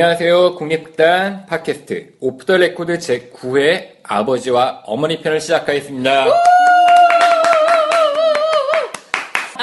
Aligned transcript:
안녕하세요. 0.00 0.54
국립극단 0.54 1.46
팟캐스트 1.46 2.18
Off 2.20 2.44
the 2.46 2.56
Record 2.56 2.96
제9회 2.98 3.96
아버지와 4.04 4.84
어머니 4.86 5.20
편을 5.20 5.40
시작하겠습니다. 5.40 6.26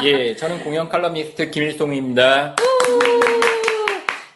예, 0.04 0.36
저는 0.36 0.62
공연 0.62 0.90
칼럼니스트 0.90 1.50
김일송입니다. 1.52 2.58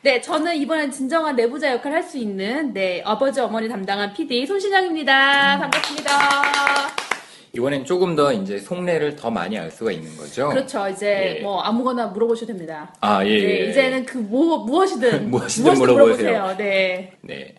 네, 0.02 0.21
저는 0.21 0.55
이번엔 0.55 0.90
진정한 0.90 1.35
내부자 1.35 1.73
역할을 1.73 1.98
할수 1.98 2.18
있는 2.18 2.71
네 2.71 3.02
아버지 3.04 3.41
어머니 3.41 3.68
담당한 3.68 4.13
PD 4.13 4.45
손신영입니다. 4.45 5.59
반갑습니다. 5.59 7.09
이번엔 7.53 7.85
조금 7.85 8.16
더 8.16 8.31
이제 8.31 8.59
속내를 8.59 9.16
더 9.16 9.30
많이 9.31 9.57
알 9.57 9.71
수가 9.71 9.91
있는 9.91 10.16
거죠. 10.17 10.49
그렇죠. 10.49 10.88
이제 10.88 11.38
예. 11.40 11.41
뭐 11.41 11.62
아무거나 11.62 12.07
물어보셔도 12.07 12.48
됩니다. 12.48 12.94
아, 13.02 13.26
예. 13.26 13.30
네, 13.30 13.66
예. 13.66 13.70
이제는 13.70 14.05
그 14.05 14.17
뭐, 14.17 14.59
무엇이든 14.66 15.30
무엇이든 15.31 15.73
물어보세요. 15.73 15.93
물어보세요. 15.93 16.55
네. 16.57 17.13
네. 17.21 17.55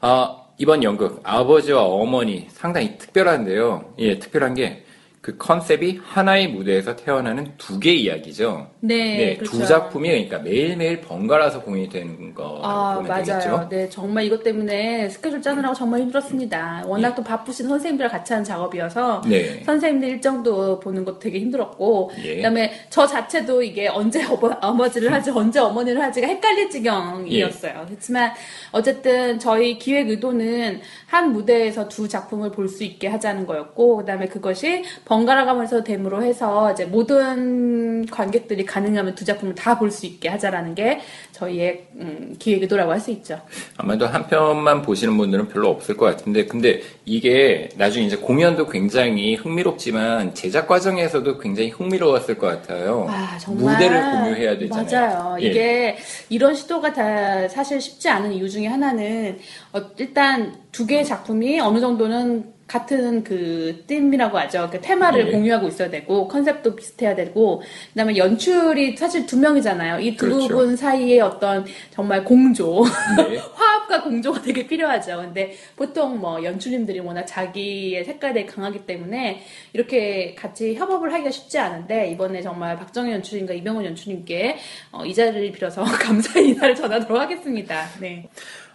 아, 0.00 0.36
이번 0.56 0.82
연극 0.82 1.20
아버지와 1.24 1.82
어머니 1.82 2.46
상당히 2.50 2.96
특별한데요. 2.96 3.94
예, 3.98 4.18
특별한 4.18 4.54
게 4.54 4.83
그 5.24 5.38
컨셉이 5.38 6.00
하나의 6.04 6.48
무대에서 6.48 6.96
태어나는 6.96 7.52
두 7.56 7.80
개의 7.80 8.02
이야기죠. 8.02 8.68
네, 8.80 9.38
두 9.38 9.52
그렇죠. 9.52 9.66
작품이 9.66 10.06
그러니까 10.10 10.38
매일매일 10.40 11.00
번갈아서 11.00 11.62
공연이 11.62 11.88
되는 11.88 12.34
거라고 12.34 12.60
아, 12.62 12.94
보면 12.96 13.08
맞아요. 13.08 13.24
되겠죠. 13.24 13.68
네, 13.70 13.88
정말 13.88 14.24
이것 14.24 14.42
때문에 14.42 15.08
스케줄 15.08 15.40
짜느라고 15.40 15.74
정말 15.74 16.00
힘들었습니다. 16.00 16.82
워낙 16.84 17.14
또 17.14 17.24
바쁘신 17.24 17.68
선생님들과 17.68 18.12
같이 18.18 18.34
하는 18.34 18.44
작업이어서 18.44 19.22
네. 19.26 19.62
선생님들 19.64 20.08
일정도 20.10 20.78
보는 20.80 21.06
것도 21.06 21.20
되게 21.20 21.40
힘들었고 21.40 22.10
예. 22.22 22.36
그다음에 22.36 22.74
저 22.90 23.06
자체도 23.06 23.62
이게 23.62 23.88
언제 23.88 24.22
어버, 24.26 24.58
어머니를 24.60 25.10
하지 25.10 25.30
언제 25.30 25.58
어머니를 25.58 26.02
하지가 26.02 26.26
헷갈릴 26.26 26.68
지경이었어요. 26.68 27.78
예. 27.80 27.86
그렇지만 27.86 28.34
어쨌든 28.72 29.38
저희 29.38 29.78
기획 29.78 30.10
의도는 30.10 30.82
한 31.06 31.32
무대에서 31.32 31.88
두 31.88 32.06
작품을 32.06 32.50
볼 32.52 32.68
수 32.68 32.82
있게 32.84 33.06
하자는 33.08 33.46
거였고 33.46 33.98
그다음에 33.98 34.26
그것이 34.26 34.82
번 35.04 35.13
갈아 35.24 35.44
가면서 35.44 35.82
됨으로 35.84 36.22
해서 36.22 36.72
이제 36.72 36.84
모든 36.84 38.04
관객들이 38.06 38.64
가능하면 38.64 39.14
두 39.14 39.24
작품을 39.24 39.54
다 39.54 39.78
볼 39.78 39.90
수 39.90 40.06
있게 40.06 40.28
하자라는 40.28 40.74
게 40.74 41.00
저희의 41.32 41.86
음, 41.96 42.34
기획 42.38 42.62
의도라고 42.62 42.90
할 42.92 43.00
수 43.00 43.10
있죠. 43.12 43.40
아마도 43.76 44.06
한 44.06 44.26
편만 44.26 44.82
보시는 44.82 45.16
분들은 45.16 45.48
별로 45.48 45.68
없을 45.70 45.96
것 45.96 46.06
같은데, 46.06 46.46
근데 46.46 46.80
이게 47.04 47.68
나중에 47.76 48.06
이제 48.06 48.16
공연도 48.16 48.66
굉장히 48.68 49.34
흥미롭지만 49.36 50.34
제작 50.34 50.66
과정에서도 50.68 51.38
굉장히 51.38 51.70
흥미로웠을 51.70 52.36
것 52.38 52.46
같아요. 52.46 53.06
아, 53.08 53.36
정말. 53.38 53.74
무대를 53.74 54.10
공유해야 54.10 54.58
되잖아요. 54.58 54.86
맞아요. 54.90 55.36
예. 55.42 55.46
이게 55.46 55.96
이런 56.28 56.54
시도가 56.54 56.92
다 56.92 57.48
사실 57.48 57.80
쉽지 57.80 58.08
않은 58.08 58.32
이유 58.32 58.48
중에 58.48 58.66
하나는 58.66 59.38
어, 59.72 59.80
일단 59.98 60.54
두 60.72 60.86
개의 60.86 61.04
작품이 61.04 61.60
어느 61.60 61.78
정도는 61.78 62.53
같은 62.66 63.22
그 63.22 63.84
띠이라고 63.86 64.38
하죠. 64.38 64.68
그 64.70 64.80
테마를 64.80 65.28
예. 65.28 65.32
공유하고 65.32 65.68
있어야 65.68 65.90
되고 65.90 66.26
컨셉도 66.28 66.74
비슷해야 66.76 67.14
되고 67.14 67.62
그다음에 67.90 68.16
연출이 68.16 68.96
사실 68.96 69.26
두 69.26 69.38
명이잖아요. 69.38 70.00
이두 70.00 70.26
그렇죠. 70.26 70.48
분 70.48 70.76
사이에 70.76 71.20
어떤 71.20 71.64
정말 71.90 72.24
공조 72.24 72.84
네. 73.16 73.36
화합과 73.54 74.02
공조가 74.02 74.40
되게 74.40 74.66
필요하죠. 74.66 75.18
근데 75.18 75.54
보통 75.76 76.18
뭐 76.18 76.42
연출님들이 76.42 77.00
워낙 77.00 77.24
자기의 77.26 78.04
색깔이 78.04 78.46
강하기 78.46 78.86
때문에 78.86 79.42
이렇게 79.72 80.34
같이 80.34 80.74
협업을 80.74 81.12
하기가 81.12 81.30
쉽지 81.30 81.58
않은데 81.58 82.10
이번에 82.10 82.40
정말 82.40 82.76
박정희 82.78 83.12
연출님과 83.12 83.54
이병헌 83.54 83.84
연출님께 83.84 84.58
어, 84.92 85.04
이 85.04 85.14
자리를 85.14 85.52
빌어서 85.52 85.84
감사의 86.00 86.48
인사를 86.48 86.74
전하도록 86.74 87.20
하겠습니다. 87.20 87.86
네. 88.00 88.28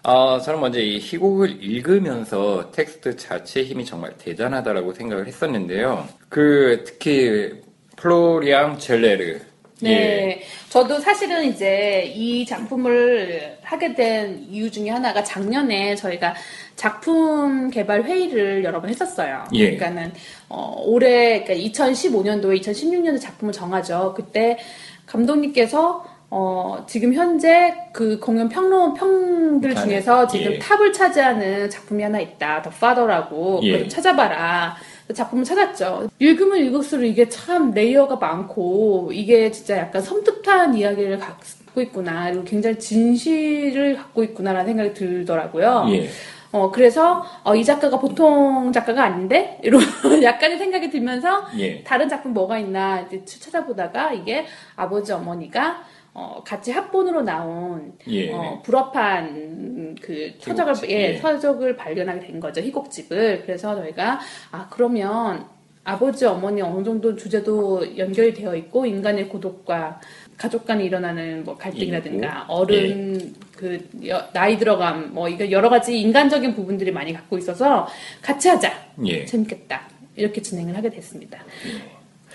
아, 0.03 0.39
저는 0.43 0.59
먼저 0.59 0.79
이 0.79 0.99
희곡을 0.99 1.63
읽으면서 1.63 2.71
텍스트 2.71 3.15
자체의 3.17 3.65
힘이 3.67 3.85
정말 3.85 4.17
대단하다라고 4.17 4.93
생각을 4.93 5.27
했었는데요. 5.27 6.07
그, 6.29 6.83
특히, 6.85 7.61
플로리앙 7.97 8.77
젤레르. 8.77 9.39
네. 9.81 9.91
예. 9.91 10.41
저도 10.69 10.99
사실은 10.99 11.45
이제 11.45 12.11
이 12.13 12.45
작품을 12.45 13.57
하게 13.61 13.93
된 13.95 14.45
이유 14.49 14.69
중에 14.69 14.89
하나가 14.89 15.23
작년에 15.23 15.95
저희가 15.95 16.35
작품 16.75 17.69
개발 17.69 18.03
회의를 18.03 18.63
여러 18.63 18.81
번 18.81 18.89
했었어요. 18.89 19.45
예. 19.53 19.75
그러니까는 19.75 20.13
어, 20.49 20.81
올해 20.85 21.43
그러니까 21.43 21.69
2015년도에 21.69 22.61
2016년도 22.61 23.21
작품을 23.21 23.53
정하죠. 23.53 24.13
그때 24.15 24.57
감독님께서 25.05 26.05
어, 26.31 26.83
지금 26.87 27.13
현재 27.13 27.73
그 27.91 28.19
공연 28.19 28.49
평론 28.49 28.93
평들 28.93 29.71
아, 29.75 29.81
중에서 29.81 30.27
지금 30.27 30.53
예. 30.53 30.59
탑을 30.59 30.93
차지하는 30.93 31.69
작품이 31.69 32.03
하나 32.03 32.19
있다. 32.19 32.61
더 32.61 32.69
파더라고. 32.69 33.59
예. 33.63 33.87
찾아봐라. 33.87 34.75
그 35.07 35.13
작품을 35.13 35.43
찾았죠. 35.43 36.09
읽으면 36.19 36.59
읽을수록 36.59 37.03
이게 37.03 37.27
참 37.29 37.71
레이어가 37.71 38.17
많고 38.17 39.09
이게 39.11 39.49
진짜 39.49 39.77
약간 39.77 40.03
섬뜩한 40.03 40.75
이야기를 40.75 41.17
갖고 41.17 41.81
있구나. 41.81 42.29
그리고 42.29 42.43
굉장히 42.43 42.77
진실을 42.77 43.95
갖고 43.95 44.23
있구나라는 44.23 44.67
생각이 44.67 44.93
들더라고요. 44.93 45.87
예. 45.89 46.09
어, 46.51 46.71
그래서 46.71 47.25
어, 47.43 47.55
이 47.55 47.63
작가가 47.63 47.99
보통 47.99 48.71
작가가 48.71 49.03
아닌데? 49.03 49.59
이런 49.63 49.81
약간의 50.21 50.59
생각이 50.59 50.91
들면서 50.91 51.47
예. 51.57 51.83
다른 51.83 52.07
작품 52.07 52.33
뭐가 52.33 52.59
있나 52.59 53.01
이제 53.01 53.23
찾아보다가 53.25 54.13
이게 54.13 54.45
아버지 54.75 55.11
어머니가 55.11 55.83
어, 56.13 56.41
같이 56.45 56.71
합본으로 56.71 57.21
나온 57.21 57.93
예. 58.07 58.31
어, 58.33 58.61
불어판 58.63 59.97
그 60.01 60.33
서적을 60.39 60.73
예, 60.89 61.13
예. 61.13 61.17
서적을 61.17 61.75
발견하게 61.75 62.19
된 62.27 62.39
거죠 62.39 62.61
희곡집을 62.61 63.43
그래서 63.45 63.75
저희가 63.75 64.19
아 64.51 64.67
그러면 64.69 65.45
아버지 65.83 66.25
어머니 66.25 66.61
어느 66.61 66.83
정도 66.83 67.15
주제도 67.15 67.97
연결이 67.97 68.33
되어 68.33 68.55
있고 68.55 68.85
인간의 68.85 69.29
고독과 69.29 70.01
가족 70.37 70.65
간에 70.65 70.83
일어나는 70.83 71.43
뭐 71.43 71.57
갈등이라든가 71.57 72.41
있고, 72.43 72.53
어른 72.53 73.33
그 73.55 73.89
여- 74.07 74.27
나이 74.31 74.57
들어감 74.57 75.13
뭐 75.13 75.27
이거 75.27 75.49
여러 75.51 75.69
가지 75.69 75.99
인간적인 75.99 76.53
부분들이 76.55 76.91
많이 76.91 77.13
갖고 77.13 77.37
있어서 77.37 77.87
같이 78.21 78.47
하자 78.49 78.71
예. 79.05 79.25
재밌겠다 79.25 79.81
이렇게 80.15 80.41
진행을 80.41 80.75
하게 80.77 80.89
됐습니다. 80.89 81.39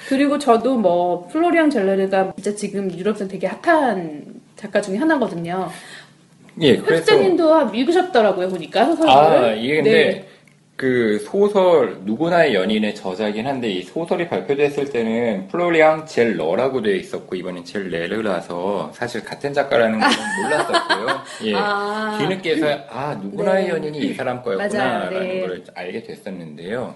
그리고 0.08 0.38
저도 0.38 0.76
뭐 0.76 1.26
플로리앙 1.28 1.70
젤레르가 1.70 2.32
진짜 2.36 2.54
지금 2.54 2.90
유럽에서 2.92 3.26
되게 3.26 3.46
핫한 3.46 4.24
작가 4.56 4.80
중에 4.80 4.96
하나거든요. 4.96 5.68
예. 6.60 6.74
흑자님도 6.74 7.70
읽으셨더라고요 7.74 8.48
보니까 8.48 8.84
소설을. 8.86 9.10
아, 9.10 9.52
이게 9.52 9.76
근데 9.76 9.90
네. 9.90 10.28
그 10.76 11.18
소설 11.20 11.98
누구나의 12.02 12.54
연인의 12.54 12.96
저자긴 12.96 13.46
한데 13.46 13.70
이 13.70 13.82
소설이 13.82 14.28
발표됐을 14.28 14.90
때는 14.90 15.48
플로리앙 15.48 16.04
젤러라고 16.06 16.82
되어 16.82 16.94
있었고 16.94 17.36
이번엔 17.36 17.64
젤레르라서 17.64 18.90
사실 18.92 19.24
같은 19.24 19.52
작가라는 19.52 20.00
건 20.00 20.08
몰랐었고요. 20.42 21.06
예. 21.44 21.54
아. 21.54 22.18
뒤늦게서 22.18 22.66
아 22.90 23.14
누구나의 23.14 23.64
네. 23.64 23.70
연인이 23.70 23.98
이 23.98 24.14
사람 24.14 24.42
거였구나라는. 24.42 25.10
네. 25.20 25.40
걸 25.40 25.64
알게 25.74 26.02
됐었는데요. 26.02 26.94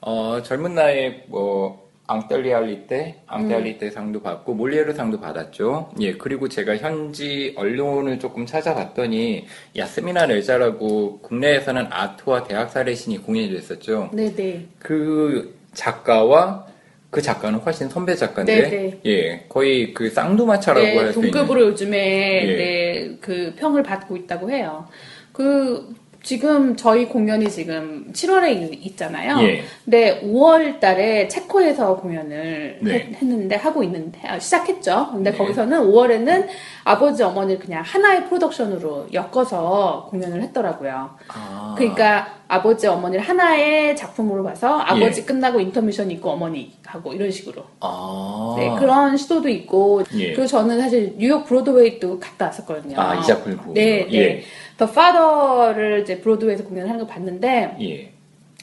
어, 0.00 0.40
젊은 0.42 0.74
나이에 0.74 1.24
뭐 1.28 1.89
앙텔리알리 2.10 2.88
때 2.88 3.14
앙텔리알리 3.28 3.78
때 3.78 3.90
상도 3.90 4.20
받고 4.20 4.54
몰리에르 4.54 4.92
상도 4.94 5.20
받았죠. 5.20 5.92
예 6.00 6.14
그리고 6.14 6.48
제가 6.48 6.76
현지 6.76 7.54
언론을 7.56 8.18
조금 8.18 8.46
찾아봤더니 8.46 9.46
야스미나 9.76 10.26
레자라고 10.26 11.20
국내에서는 11.20 11.86
아트와 11.90 12.44
대학살의 12.44 12.96
신이 12.96 13.18
공연이 13.18 13.50
됐었죠. 13.50 14.10
네네. 14.12 14.66
그 14.80 15.54
작가와 15.72 16.66
그 17.10 17.22
작가는 17.22 17.58
훨씬 17.60 17.88
선배 17.88 18.16
작가인데 18.16 18.70
네, 18.70 19.00
예 19.06 19.44
거의 19.48 19.94
그 19.94 20.10
쌍두마차라고 20.10 20.86
네, 20.86 20.96
할수 20.96 21.18
있는 21.20 21.30
동급으로 21.30 21.68
요즘에 21.68 22.42
예. 22.42 22.56
네, 22.56 23.16
그 23.20 23.54
평을 23.56 23.84
받고 23.84 24.16
있다고 24.16 24.50
해요. 24.50 24.86
그 25.32 25.94
지금 26.22 26.76
저희 26.76 27.06
공연이 27.06 27.48
지금 27.48 28.10
7월에 28.12 28.84
있잖아요. 28.86 29.40
예. 29.42 29.62
근데 29.84 30.20
5월 30.22 30.78
달에 30.78 31.28
체코에서 31.28 31.96
공연을 31.96 32.78
네. 32.82 33.12
했, 33.14 33.24
는데 33.24 33.56
하고 33.56 33.82
있는데 33.82 34.20
아, 34.26 34.38
시작했죠. 34.38 35.08
근데 35.12 35.30
네. 35.30 35.38
거기서는 35.38 35.80
5월에는 35.80 36.46
아버지 36.84 37.22
어머니를 37.22 37.60
그냥 37.60 37.82
하나의 37.84 38.26
프로덕션으로 38.26 39.08
엮어서 39.12 40.06
공연을 40.10 40.42
했더라고요. 40.42 41.10
아, 41.28 41.74
그러니까 41.76 42.40
아버지 42.48 42.86
어머니를 42.86 43.24
하나의 43.24 43.96
작품으로 43.96 44.42
봐서 44.42 44.78
예. 44.80 44.90
아버지 44.90 45.24
끝나고 45.24 45.60
인터미션 45.60 46.10
있고 46.12 46.30
어머니 46.30 46.72
하고 46.84 47.12
이런 47.12 47.30
식으로. 47.30 47.62
아, 47.80 48.54
네, 48.58 48.74
그런 48.78 49.16
시도도 49.16 49.48
있고 49.48 50.02
예. 50.14 50.32
그리고 50.32 50.46
저는 50.46 50.80
사실 50.80 51.14
뉴욕 51.16 51.44
브로드웨이도 51.44 52.18
갔다 52.18 52.46
왔었거든요. 52.46 53.00
아, 53.00 53.14
이 53.14 53.24
작품을 53.24 53.56
보고. 53.58 53.74
네, 53.74 54.06
네. 54.10 54.14
예. 54.14 54.42
더 54.76 54.86
파더를 54.86 56.00
이제 56.00 56.18
브로드웨이에서 56.20 56.64
공연하는 56.64 57.00
걸 57.00 57.06
봤는데 57.06 57.76
예, 57.82 58.09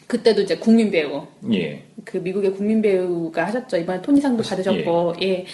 그때도 0.07 0.41
이제 0.41 0.57
국민 0.57 0.89
배우 0.89 1.27
예, 1.51 1.83
그 2.05 2.17
미국의 2.17 2.53
국민 2.53 2.81
배우가 2.81 3.45
하셨죠. 3.47 3.77
이번에 3.77 4.01
토니상도 4.01 4.41
받으셨고, 4.43 5.15
예. 5.21 5.45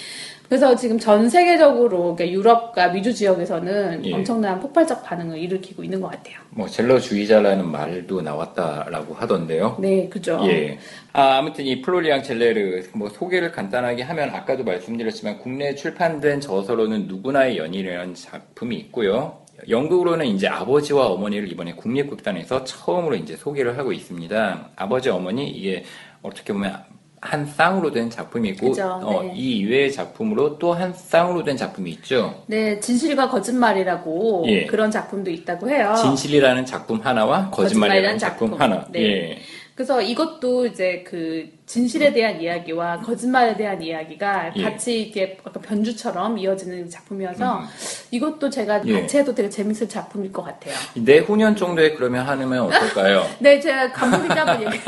그래서 0.48 0.76
지금 0.76 1.00
전 1.00 1.28
세계적으로 1.28 2.16
그러니까 2.16 2.30
유럽과 2.30 2.90
미주 2.90 3.12
지역에서는 3.12 4.06
예. 4.06 4.14
엄청난 4.14 4.60
폭발적 4.60 5.04
반응을 5.04 5.40
일으키고 5.40 5.84
있는 5.84 6.00
것 6.00 6.12
같아요. 6.12 6.36
뭐 6.52 6.68
젤러주의자라는 6.68 7.72
말도 7.72 8.22
나왔다라고 8.22 9.16
하던데요. 9.16 9.78
네, 9.80 10.08
그죠. 10.10 10.40
예. 10.44 10.78
아, 11.14 11.38
아무튼 11.38 11.66
이 11.66 11.82
플로리앙 11.82 12.22
젤레르 12.22 12.84
뭐 12.94 13.10
소개를 13.10 13.52
간단하게 13.52 14.04
하면 14.04 14.30
아까도 14.30 14.64
말씀드렸지만 14.64 15.40
국내에 15.40 15.74
출판된 15.74 16.42
저서로는 16.42 17.08
누구나의 17.08 17.58
연인이라는 17.58 18.14
작품이 18.14 18.76
있고요. 18.76 19.43
영국으로는 19.69 20.25
이제 20.25 20.48
아버지와 20.48 21.07
어머니를 21.07 21.51
이번에 21.51 21.74
국립극단에서 21.74 22.63
처음으로 22.63 23.15
이제 23.15 23.36
소개를 23.36 23.77
하고 23.77 23.92
있습니다. 23.92 24.69
아버지 24.75 25.10
어머니 25.10 25.50
이게 25.50 25.83
어떻게 26.21 26.54
보면 26.54 26.83
한 27.21 27.45
쌍으로 27.45 27.92
된 27.92 28.10
작품이 28.10 28.50
있고 28.50 28.69
그죠, 28.69 29.00
어, 29.01 29.24
네. 29.24 29.31
이 29.33 29.57
이외의 29.60 29.94
작품으로 29.94 30.57
또 30.60 30.74
한 30.74 30.92
쌍으로 30.94 31.44
된 31.45 31.56
작품이 31.56 31.89
있죠. 31.92 32.44
네, 32.48 32.80
진실과 32.81 33.30
거짓말이라고 33.30 34.45
예. 34.50 34.65
그런 34.65 34.92
작품도 34.92 35.31
있다고 35.31 35.69
해요. 35.69 35.94
진실이라는 36.01 36.65
작품 36.65 37.00
하나와 37.00 37.50
거짓말이라는 37.50 37.51
거짓말이라는 37.51 38.19
작품, 38.19 38.50
작품. 38.50 38.62
하나. 38.62 38.86
네. 38.92 39.01
예. 39.01 39.42
그래서 39.75 40.00
이것도 40.02 40.68
이제 40.68 41.04
그 41.06 41.50
진실에 41.66 42.14
대한 42.14 42.40
이야기와 42.40 43.00
거짓말에 43.00 43.58
대한 43.58 43.81
이야기가 43.81 44.52
예. 44.56 44.62
같이 44.62 45.02
이렇게 45.02 45.40
약간 45.46 45.64
변주처럼 45.64 46.38
이어지는 46.38 46.90
작품이어서 46.92 47.60
음. 47.60 47.66
이것도 48.12 48.52
제가 48.52 48.86
예. 48.86 49.02
같이 49.02 49.18
해도 49.18 49.34
되게 49.34 49.50
재밌을 49.50 49.90
작품일 49.90 50.31
것 50.31 50.44
같아요. 50.44 50.75
내후년 50.94 51.56
정도에 51.56 51.96
그러면 51.96 52.28
하면 52.28 52.60
어떨까요? 52.60 53.28
네, 53.40 53.60
제가 53.60 53.92
감독님께 53.94 54.40
한번 54.40 54.74
얘기. 54.74 54.84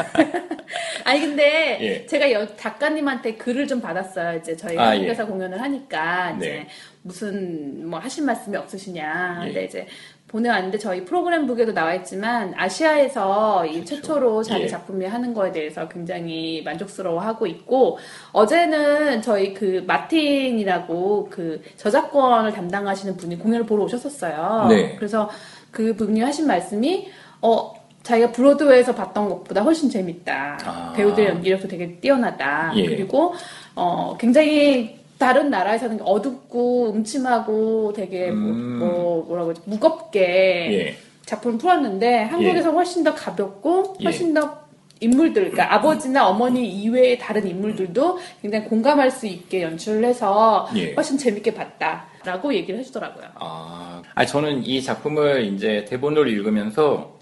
아니 1.04 1.20
근데 1.22 1.78
예. 1.82 2.06
제가 2.06 2.32
여, 2.32 2.56
작가님한테 2.56 3.36
글을 3.38 3.68
좀 3.68 3.82
받았어요. 3.82 4.38
이제 4.38 4.56
저희가 4.56 4.84
아, 4.84 4.90
한국에서 4.90 5.26
공연을 5.26 5.60
하니까 5.62 6.36
이제 6.38 6.48
네. 6.48 6.68
무슨 7.06 7.88
뭐 7.88 8.00
하실 8.00 8.26
말씀이 8.26 8.58
없으시냐. 8.58 9.42
예. 9.44 9.46
근데 9.46 9.66
이제 9.66 9.88
보내왔는데 10.28 10.80
저희 10.80 11.06
프로그램북에도 11.06 11.72
나와 11.72 11.94
있지만 11.94 12.52
아시아에서 12.58 13.64
이 13.68 13.86
최초로 13.86 14.42
자기 14.42 14.64
예. 14.64 14.68
작품이 14.68 15.06
하는 15.06 15.32
거에 15.36 15.52
대해서 15.52 15.88
굉장히 15.88 16.64
만족스러워하고 16.66 17.46
있고 17.46 18.00
어제는 18.32 19.22
저희 19.22 19.54
그 19.54 19.84
마틴이라고 19.86 21.30
그 21.30 21.62
저작권을 21.78 22.52
담당하시는 22.54 23.16
분이 23.18 23.38
공연을 23.38 23.68
보러 23.68 23.84
오셨었어요. 23.84 24.66
네. 24.70 24.96
그래서 24.96 25.30
그 25.70 25.96
분이 25.96 26.22
하신 26.22 26.48
말씀이 26.48 27.08
어 27.44 27.86
자기가 28.02 28.32
브로드웨이에서 28.32 28.96
봤던 28.96 29.30
것보다 29.30 29.62
훨씬 29.62 29.92
재밌다. 29.92 30.58
아. 30.66 30.94
배우들 30.96 31.24
연기력도 31.24 31.68
되게 31.68 32.00
뛰어나다. 32.00 32.72
예. 32.76 32.86
그리고 32.88 33.36
어 33.76 34.18
굉장히 34.20 34.95
다른 35.18 35.50
나라에서는 35.50 36.02
어둡고 36.02 36.92
음침하고 36.92 37.94
되게 37.94 38.32
뭐- 38.32 38.52
음. 38.52 38.80
뭐, 38.80 39.26
뭐 39.28 39.38
라고 39.38 39.50
하지 39.52 39.62
무겁게 39.66 40.20
예. 40.22 40.96
작품을 41.26 41.58
풀었는데 41.58 42.24
한국에서 42.24 42.72
훨씬 42.72 43.04
더 43.04 43.14
가볍고 43.16 43.96
훨씬 44.04 44.34
더 44.34 44.66
인물들, 45.02 45.52
그러니까 45.52 45.74
아버지나 45.76 46.28
어머니 46.28 46.68
이외의 46.70 47.18
다른 47.20 47.46
인물들도 47.48 48.18
굉장히 48.42 48.66
공감할 48.66 49.12
수 49.12 49.28
있게 49.28 49.62
연출을 49.64 50.06
해서 50.06 50.68
예. 50.76 50.94
훨씬 50.94 51.18
재밌게 51.18 51.54
봤다 51.54 52.06
라고 52.24 52.54
얘기를 52.54 52.80
해주더라고요. 52.80 53.26
아, 53.36 54.02
아니, 54.16 54.28
저는 54.28 54.64
이 54.66 54.82
작품을 54.82 55.44
이제 55.54 55.86
대본을 55.88 56.28
읽으면서 56.30 57.14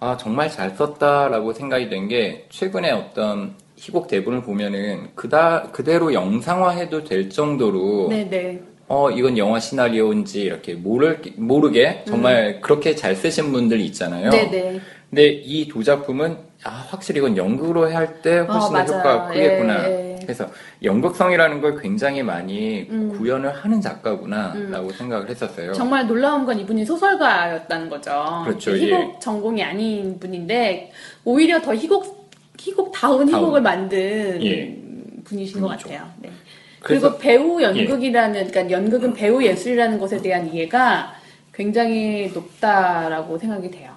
아, 0.00 0.16
정말 0.18 0.50
잘 0.50 0.70
썼다라고 0.70 1.52
생각이 1.54 1.88
된 1.88 2.08
게 2.08 2.46
최근에 2.50 2.90
어떤 2.90 3.54
희곡 3.76 4.08
대본을 4.08 4.42
보면은 4.42 5.08
그다, 5.14 5.70
그대로 5.72 6.12
영상화해도 6.14 7.04
될 7.04 7.28
정도로 7.30 8.08
네네. 8.08 8.60
어, 8.86 9.10
이건 9.10 9.36
영화 9.38 9.58
시나리오인지 9.58 10.42
이렇게 10.42 10.74
모를, 10.74 11.20
모르게 11.36 12.04
정말 12.06 12.60
그렇게 12.60 12.94
잘 12.94 13.16
쓰신 13.16 13.50
분들이 13.52 13.84
있잖아요. 13.86 14.26
음. 14.26 14.30
네네. 14.30 14.80
근데 15.10 15.28
이 15.28 15.68
두 15.68 15.82
작품은 15.84 16.36
아, 16.64 16.70
확실히 16.88 17.18
이건 17.18 17.36
연극으로 17.36 17.90
할 17.92 18.20
때 18.22 18.38
훨씬 18.38 18.76
어, 18.76 18.84
더. 18.84 18.92
효과가 18.94 19.26
크겠구나. 19.28 19.88
예, 19.88 20.10
예. 20.12 20.18
그래서 20.22 20.46
연극성이라는 20.82 21.60
걸 21.60 21.80
굉장히 21.80 22.22
많이 22.22 22.86
음. 22.90 23.10
구현을 23.16 23.52
하는 23.54 23.80
작가구나라고 23.80 24.90
생각을 24.92 25.28
했었어요. 25.28 25.72
정말 25.74 26.06
놀라운 26.06 26.44
건 26.46 26.58
이분이 26.58 26.84
소설가였다는 26.86 27.90
거죠. 27.90 28.42
그렇죠, 28.44 28.74
희곡 28.74 29.14
예. 29.16 29.18
전공이 29.20 29.62
아닌 29.62 30.18
분인데 30.18 30.90
오히려 31.24 31.60
더 31.60 31.74
희곡 31.74 32.23
희곡다운 32.58 33.26
다운. 33.26 33.42
희곡을 33.42 33.60
만든 33.62 34.42
예. 34.44 34.76
분이신 35.24 35.60
것 35.60 35.68
분이죠. 35.68 35.88
같아요. 35.88 36.10
네. 36.20 36.28
예. 36.28 36.32
그리고 36.80 37.16
배우 37.18 37.62
연극이라는 37.62 38.48
그러니까 38.50 38.70
연극은 38.70 39.14
배우 39.14 39.42
예술이라는 39.42 39.98
것에 39.98 40.20
대한 40.20 40.52
이해가 40.52 41.14
굉장히 41.52 42.30
높다라고 42.34 43.38
생각이 43.38 43.70
돼요. 43.70 43.90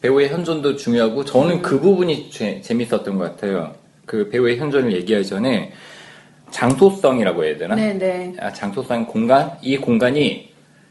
배우의 0.00 0.28
현존도 0.28 0.76
중요하고 0.76 1.24
저는 1.24 1.56
음. 1.56 1.62
그 1.62 1.80
부분이 1.80 2.30
제- 2.30 2.60
재밌었던 2.60 3.16
것 3.18 3.24
같아요. 3.24 3.74
그 4.04 4.28
배우의 4.30 4.56
현존을 4.58 4.92
얘기하기 4.94 5.26
전에 5.26 5.72
장소성이라고 6.50 7.44
해야 7.44 7.56
되나? 7.58 7.74
네네. 7.74 8.34
아, 8.40 8.52
장소성 8.52 9.06
공간 9.06 9.52
이 9.62 9.76
공간이 9.76 10.50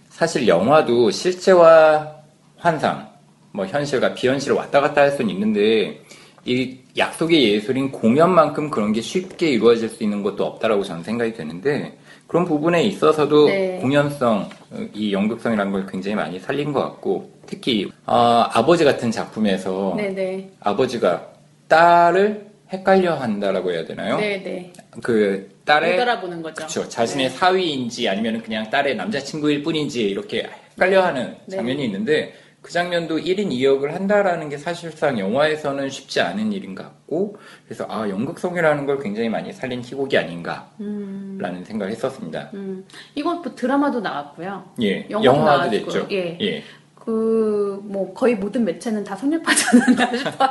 사실 0.10 0.48
영화도 0.48 1.12
실제와 1.12 2.16
환상, 2.58 3.10
뭐 3.52 3.66
현실과 3.66 4.14
비현실을 4.14 4.56
왔다 4.56 4.80
갔다 4.82 5.02
할 5.02 5.12
수는 5.12 5.30
있는데 5.32 6.02
이 6.46 6.78
약속의 6.98 7.54
예술인 7.54 7.92
공연만큼 7.92 8.70
그런 8.70 8.92
게 8.92 9.02
쉽게 9.02 9.50
이루어질 9.52 9.90
수 9.90 10.04
있는 10.04 10.24
것도 10.24 10.46
없다라고 10.46 10.84
저는 10.84 11.04
생각이 11.04 11.34
되는데 11.34 11.98
그런 12.26 12.44
부분에 12.44 12.84
있어서도 12.84 13.48
네. 13.48 13.78
공연성, 13.80 14.50
어, 14.72 14.88
이 14.94 15.14
연극성이라는 15.14 15.72
걸 15.72 15.86
굉장히 15.86 16.16
많이 16.16 16.40
살린 16.40 16.74
것 16.74 16.82
같고 16.82 17.30
특히 17.46 17.90
아, 18.06 18.50
아버지 18.54 18.84
같은 18.84 19.12
작품에서 19.12 19.94
네네. 19.96 20.52
아버지가 20.60 21.28
딸을 21.68 22.48
헷갈려 22.72 23.16
한다라고 23.16 23.72
해야 23.72 23.86
되나요? 23.86 24.18
네네. 24.18 24.74
그못 25.02 25.66
딸의 25.66 26.02
알아보는 26.02 26.42
거죠. 26.42 26.56
그렇죠. 26.56 26.90
자신의 26.90 27.30
네. 27.30 27.36
사위인지 27.36 28.10
아니면 28.10 28.42
그냥 28.42 28.70
딸의 28.70 28.96
남자친구일 28.96 29.64
뿐인지 29.64 30.04
이렇게 30.04 30.50
헷갈려하는 30.72 31.36
네. 31.46 31.56
장면이 31.56 31.86
있는데 31.86 32.34
그 32.68 32.74
장면도 32.74 33.20
1인 33.20 33.50
2역을 33.50 33.92
한다라는 33.92 34.50
게 34.50 34.58
사실상 34.58 35.18
영화에서는 35.18 35.90
쉽지 35.90 36.20
않은 36.20 36.52
일인 36.52 36.76
것 36.76 36.84
같고 36.84 37.38
그래서 37.64 37.86
아 37.88 38.10
연극성이라는 38.10 38.86
걸 38.86 39.00
굉장히 39.00 39.30
많이 39.30 39.54
살린 39.54 39.82
희곡이 39.82 40.18
아닌가라는 40.18 41.64
생각을 41.64 41.94
했었습니다. 41.94 42.50
음, 42.56 42.86
이건 43.16 43.42
또 43.42 43.56
드라마도 43.56 44.02
나왔고요. 44.02 44.72
예, 44.82 45.08
영화도 45.10 45.70
됐죠. 45.70 46.08
예. 46.12 46.38
예. 46.42 46.64
그, 46.94 47.80
뭐, 47.86 48.14
거의 48.14 48.36
모든 48.36 48.66
매체는 48.66 49.06
다 49.06 49.16
성립하지 49.16 49.64
않았나 49.72 50.12
싶어요. 50.18 50.50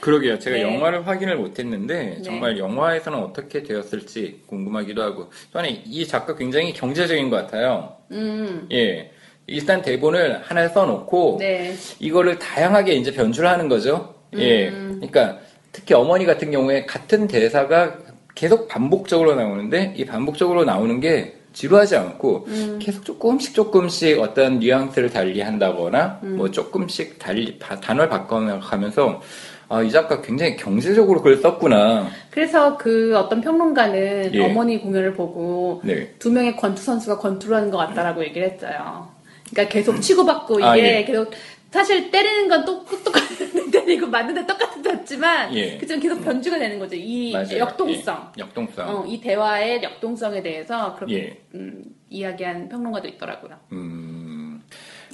그러게요. 0.00 0.38
제가 0.38 0.56
네. 0.56 0.62
영화를 0.62 1.06
확인을 1.06 1.36
못했는데 1.36 2.14
네. 2.16 2.22
정말 2.22 2.56
영화에서는 2.56 3.18
어떻게 3.18 3.62
되었을지 3.62 4.44
궁금하기도 4.46 5.02
하고 5.02 5.30
저는 5.52 5.68
이 5.84 6.06
작가 6.06 6.34
굉장히 6.34 6.72
경제적인 6.72 7.28
것 7.28 7.36
같아요. 7.36 7.98
음, 8.10 8.66
예. 8.72 9.12
일단 9.46 9.82
대본을 9.82 10.40
하나 10.42 10.68
써놓고 10.68 11.36
네. 11.38 11.74
이거를 12.00 12.38
다양하게 12.38 12.94
이제 12.94 13.12
변주를 13.12 13.48
하는 13.48 13.68
거죠. 13.68 14.14
예. 14.36 14.68
음. 14.68 14.96
그러니까 14.96 15.38
특히 15.72 15.94
어머니 15.94 16.26
같은 16.26 16.50
경우에 16.50 16.84
같은 16.84 17.28
대사가 17.28 17.94
계속 18.34 18.68
반복적으로 18.68 19.34
나오는데 19.34 19.94
이 19.96 20.04
반복적으로 20.04 20.64
나오는 20.64 21.00
게 21.00 21.34
지루하지 21.52 21.96
않고 21.96 22.44
음. 22.48 22.78
계속 22.82 23.04
조금씩 23.04 23.54
조금씩 23.54 24.20
어떤 24.20 24.58
뉘앙스를 24.58 25.10
달리 25.10 25.40
한다거나 25.40 26.20
음. 26.22 26.36
뭐 26.36 26.50
조금씩 26.50 27.18
달리 27.18 27.58
바- 27.58 27.80
단어를 27.80 28.08
바꿔가면서 28.10 29.22
아, 29.68 29.82
이 29.82 29.90
작가 29.90 30.20
굉장히 30.20 30.56
경제적으로 30.56 31.22
글을 31.22 31.38
썼구나. 31.38 32.08
그래서 32.30 32.76
그 32.76 33.16
어떤 33.16 33.40
평론가는 33.40 34.30
예. 34.34 34.44
어머니 34.44 34.80
공연을 34.80 35.14
보고 35.14 35.80
네. 35.82 36.12
두 36.18 36.30
명의 36.30 36.56
권투 36.56 36.80
선수가 36.82 37.18
권투를 37.18 37.56
하는 37.56 37.70
것 37.70 37.78
같다라고 37.78 38.22
얘기를 38.24 38.48
했어요. 38.48 39.08
그러니까 39.50 39.72
계속 39.72 40.00
치고받고 40.00 40.58
이게 40.60 40.66
아, 40.66 40.78
예. 40.78 41.04
계속 41.04 41.30
사실 41.70 42.10
때리는 42.10 42.48
건 42.48 42.64
똑, 42.64 42.86
똑같은 43.04 43.70
때리고 43.70 44.06
맞는데 44.06 44.46
똑같았지만 44.46 45.54
예. 45.54 45.76
그좀 45.78 46.00
계속 46.00 46.24
변주가 46.24 46.58
되는 46.58 46.78
거죠. 46.78 46.94
이 46.96 47.32
맞아요. 47.32 47.58
역동성. 47.58 48.32
예. 48.38 48.40
역동성. 48.40 48.88
어, 48.88 49.04
이 49.06 49.20
대화의 49.20 49.82
역동성에 49.82 50.42
대해서 50.42 50.94
그렇게 50.94 51.14
예. 51.14 51.38
음, 51.54 51.84
이야기한 52.08 52.68
평론가도 52.68 53.08
있더라고요. 53.08 53.58
음, 53.72 54.62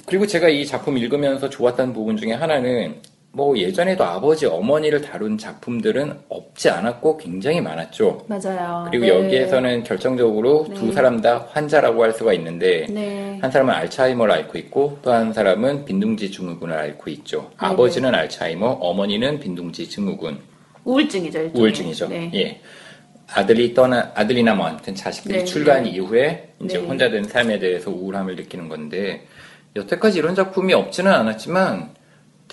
그리고 0.05 0.25
제가 0.27 0.49
이 0.49 0.65
작품 0.65 0.97
읽으면서 0.97 1.49
좋았던 1.49 1.93
부분 1.93 2.17
중에 2.17 2.33
하나는 2.33 3.01
뭐 3.35 3.57
예전에도 3.57 4.03
아버지, 4.03 4.45
어머니를 4.45 5.01
다룬 5.01 5.39
작품들은 5.39 6.19
없지 6.29 6.69
않았고 6.69 7.17
굉장히 7.17 7.61
많았죠. 7.61 8.25
맞아요. 8.27 8.85
그리고 8.91 9.05
네. 9.05 9.09
여기에서는 9.09 9.83
결정적으로 9.83 10.67
네. 10.69 10.75
두 10.75 10.91
사람 10.91 11.19
다 11.19 11.47
환자라고 11.51 12.03
할 12.03 12.11
수가 12.13 12.33
있는데 12.33 12.85
네. 12.91 13.39
한 13.41 13.49
사람은 13.49 13.73
알츠하이머를 13.73 14.31
앓고 14.35 14.59
있고 14.59 14.99
또 15.01 15.11
한 15.11 15.33
사람은 15.33 15.85
빈둥지 15.85 16.29
증후군을 16.29 16.77
앓고 16.77 17.09
있죠. 17.09 17.49
네, 17.49 17.55
아버지는 17.57 18.13
알츠하이머, 18.13 18.67
어머니는 18.67 19.39
빈둥지 19.39 19.89
증후군, 19.89 20.37
우울증이죠. 20.83 21.39
일종의. 21.39 21.61
우울증이죠. 21.61 22.07
네. 22.09 22.31
예. 22.35 22.61
아들이 23.33 23.73
떠나 23.73 24.11
아들이나 24.13 24.53
뭐 24.53 24.67
아무튼 24.67 24.93
자식들이 24.93 25.39
네, 25.39 25.43
출간 25.45 25.83
네. 25.83 25.89
이후에 25.89 26.53
이제 26.63 26.77
네. 26.77 26.85
혼자 26.85 27.09
된 27.09 27.23
삶에 27.23 27.57
대해서 27.57 27.89
우울함을 27.89 28.35
느끼는 28.35 28.69
건데 28.69 29.25
여태까지 29.75 30.19
이런 30.19 30.35
작품이 30.35 30.71
없지는 30.75 31.11
않았지만 31.11 31.95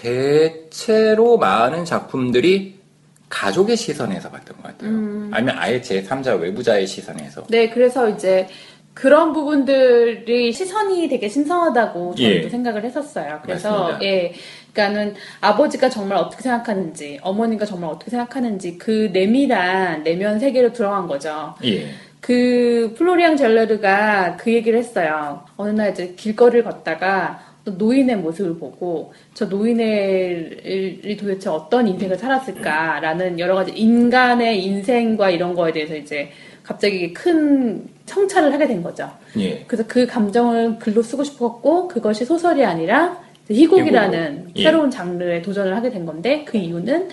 대체로 0.00 1.36
많은 1.36 1.84
작품들이 1.84 2.80
가족의 3.28 3.76
시선에서 3.76 4.30
봤던 4.30 4.56
것 4.56 4.62
같아요. 4.64 4.90
음. 4.90 5.30
아니면 5.32 5.56
아예 5.58 5.80
제 5.80 6.02
3자 6.02 6.40
외부자의 6.40 6.86
시선에서. 6.86 7.44
네, 7.48 7.68
그래서 7.70 8.08
이제 8.08 8.48
그런 8.94 9.32
부분들이 9.32 10.52
시선이 10.52 11.08
되게 11.08 11.28
신선하다고 11.28 12.14
저도 12.16 12.28
예. 12.28 12.48
생각을 12.48 12.84
했었어요. 12.84 13.40
그래서 13.42 13.70
맞습니다. 13.70 14.04
예, 14.04 14.32
그러니까는 14.72 15.14
아버지가 15.40 15.88
정말 15.90 16.18
어떻게 16.18 16.42
생각하는지, 16.42 17.18
어머니가 17.22 17.66
정말 17.66 17.90
어떻게 17.90 18.10
생각하는지 18.10 18.78
그 18.78 19.10
내밀한 19.12 20.02
내면 20.02 20.40
세계로 20.40 20.72
들어간 20.72 21.06
거죠. 21.06 21.54
예. 21.64 21.88
그 22.20 22.94
플로리앙 22.98 23.36
젤러르가 23.36 24.36
그 24.36 24.52
얘기를 24.52 24.78
했어요. 24.78 25.44
어느 25.56 25.70
날 25.70 25.92
이제 25.92 26.14
길거리를 26.16 26.64
걷다가 26.64 27.49
또 27.64 27.72
노인의 27.72 28.16
모습을 28.16 28.58
보고 28.58 29.12
저 29.34 29.46
노인의 29.46 31.16
도대체 31.18 31.48
어떤 31.50 31.86
인생을 31.88 32.16
살았을까라는 32.16 33.38
여러 33.38 33.54
가지 33.54 33.72
인간의 33.72 34.64
인생과 34.64 35.30
이런 35.30 35.54
거에 35.54 35.72
대해서 35.72 35.94
이제 35.96 36.30
갑자기 36.62 37.12
큰 37.12 37.84
성찰을 38.06 38.52
하게 38.52 38.66
된 38.66 38.82
거죠. 38.82 39.10
예. 39.38 39.64
그래서 39.66 39.84
그 39.86 40.06
감정을 40.06 40.78
글로 40.78 41.02
쓰고 41.02 41.22
싶었고 41.24 41.88
그것이 41.88 42.24
소설이 42.24 42.64
아니라 42.64 43.20
희곡이라는. 43.50 44.50
예. 44.56 44.62
새로운 44.62 44.90
장르에 44.90 45.42
도전을 45.42 45.76
하게 45.76 45.90
된 45.90 46.06
건데 46.06 46.44
그 46.46 46.56
이유는 46.56 47.08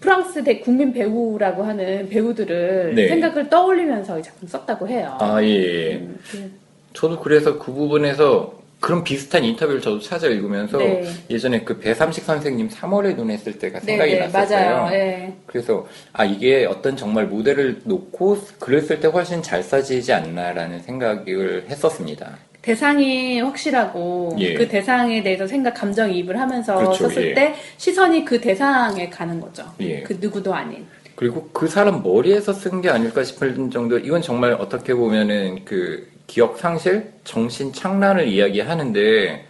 프랑스 0.00 0.42
대 0.44 0.60
국민 0.60 0.92
배우라고 0.92 1.62
하는 1.62 2.08
배우들을 2.08 2.94
네. 2.94 3.08
생각을 3.08 3.50
떠올리면서 3.50 4.18
이 4.18 4.22
작품 4.22 4.48
썼다고 4.48 4.88
해요. 4.88 5.16
아, 5.20 5.42
예, 5.42 5.46
예. 5.48 5.94
음, 5.96 6.18
그- 6.30 6.50
저도 6.94 7.20
그래서 7.20 7.58
그 7.58 7.72
부분에서 7.72 8.59
그런 8.80 9.04
비슷한 9.04 9.44
인터뷰를 9.44 9.80
저도 9.82 10.00
찾아 10.00 10.26
읽으면서 10.26 10.78
네. 10.78 11.04
예전에 11.28 11.62
그 11.64 11.78
배삼식 11.78 12.24
선생님 12.24 12.70
3월의 12.70 13.14
눈에 13.14 13.36
쓸 13.36 13.58
때가 13.58 13.78
네, 13.80 13.86
생각이 13.86 14.12
네, 14.14 14.26
났었어요. 14.26 14.76
맞아요. 14.78 14.94
예. 14.94 15.32
그래서 15.46 15.86
아 16.14 16.24
이게 16.24 16.64
어떤 16.64 16.96
정말 16.96 17.26
모델을 17.26 17.82
놓고 17.84 18.38
글을 18.58 18.80
쓸 18.82 18.98
때 19.00 19.08
훨씬 19.08 19.42
잘 19.42 19.62
써지지 19.62 20.12
않나라는 20.14 20.80
생각을 20.80 21.66
했었습니다. 21.68 22.38
대상이 22.62 23.40
확실하고 23.40 24.36
예. 24.38 24.54
그 24.54 24.68
대상에 24.68 25.22
대해서 25.22 25.46
생각, 25.46 25.74
감정 25.74 26.10
이입을 26.12 26.38
하면서 26.38 26.76
그렇죠, 26.76 27.08
썼을 27.08 27.30
예. 27.30 27.34
때 27.34 27.54
시선이 27.76 28.24
그 28.24 28.40
대상에 28.40 29.08
가는 29.10 29.40
거죠. 29.40 29.64
예. 29.80 30.02
그 30.02 30.16
누구도 30.20 30.54
아닌. 30.54 30.86
그리고 31.16 31.50
그 31.52 31.68
사람 31.68 32.02
머리에서 32.02 32.54
쓴 32.54 32.80
게 32.80 32.88
아닐까 32.88 33.22
싶을 33.24 33.54
정도 33.70 33.98
이건 33.98 34.22
정말 34.22 34.52
어떻게 34.54 34.94
보면은 34.94 35.64
그 35.66 36.08
기억 36.30 36.58
상실, 36.58 37.12
정신 37.24 37.72
착란을 37.72 38.28
이야기하는데 38.28 39.46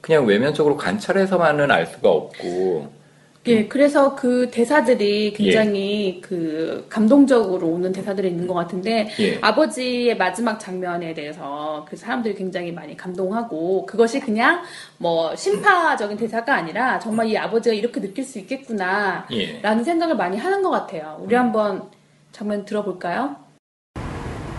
그냥 0.00 0.26
외면적으로 0.26 0.76
관찰해서만은 0.76 1.72
알 1.72 1.86
수가 1.86 2.08
없고 2.08 3.00
예, 3.46 3.66
그래서 3.66 4.14
그 4.14 4.48
대사들이 4.48 5.32
굉장히 5.32 6.20
그 6.22 6.86
감동적으로 6.88 7.66
오는 7.66 7.90
대사들이 7.90 8.28
있는 8.28 8.46
것 8.46 8.54
같은데 8.54 9.08
예. 9.18 9.38
아버지의 9.40 10.16
마지막 10.18 10.60
장면에 10.60 11.14
대해서 11.14 11.84
그 11.88 11.96
사람들이 11.96 12.36
굉장히 12.36 12.70
많이 12.70 12.96
감동하고 12.96 13.86
그것이 13.86 14.20
그냥 14.20 14.62
뭐 14.98 15.34
심파적인 15.34 16.16
대사가 16.16 16.54
아니라 16.54 17.00
정말 17.00 17.26
이 17.26 17.36
아버지가 17.36 17.74
이렇게 17.74 18.00
느낄 18.00 18.22
수 18.22 18.38
있겠구나 18.38 19.26
예. 19.32 19.60
라는 19.62 19.82
생각을 19.82 20.14
많이 20.16 20.36
하는 20.36 20.62
것 20.62 20.70
같아요. 20.70 21.18
우리 21.20 21.34
한번 21.34 21.90
장면 22.30 22.64
들어볼까요? 22.64 23.34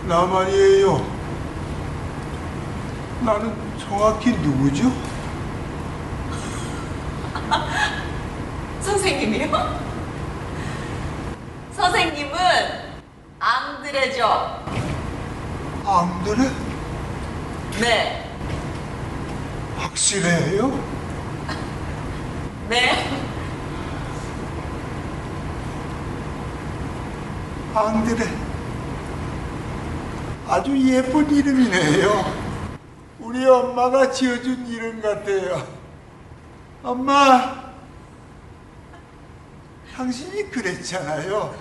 나 0.06 0.26
말이에요. 0.26 1.11
나는 3.24 3.54
정확히 3.78 4.30
누구죠? 4.32 4.90
선생님이요? 8.80 9.80
선생님은 11.72 12.36
앙드레죠. 13.38 14.64
앙드레? 15.84 16.50
네, 17.80 18.30
확실해요? 19.76 20.78
네. 22.68 23.08
앙드레. 27.74 28.26
아주 30.48 30.76
예쁜 30.92 31.30
이름이네요. 31.30 32.41
우리 33.22 33.46
엄마가 33.46 34.10
지어준 34.10 34.66
이름 34.66 35.00
같아요. 35.00 35.64
엄마, 36.82 37.72
당신이 39.94 40.50
그랬잖아요. 40.50 41.54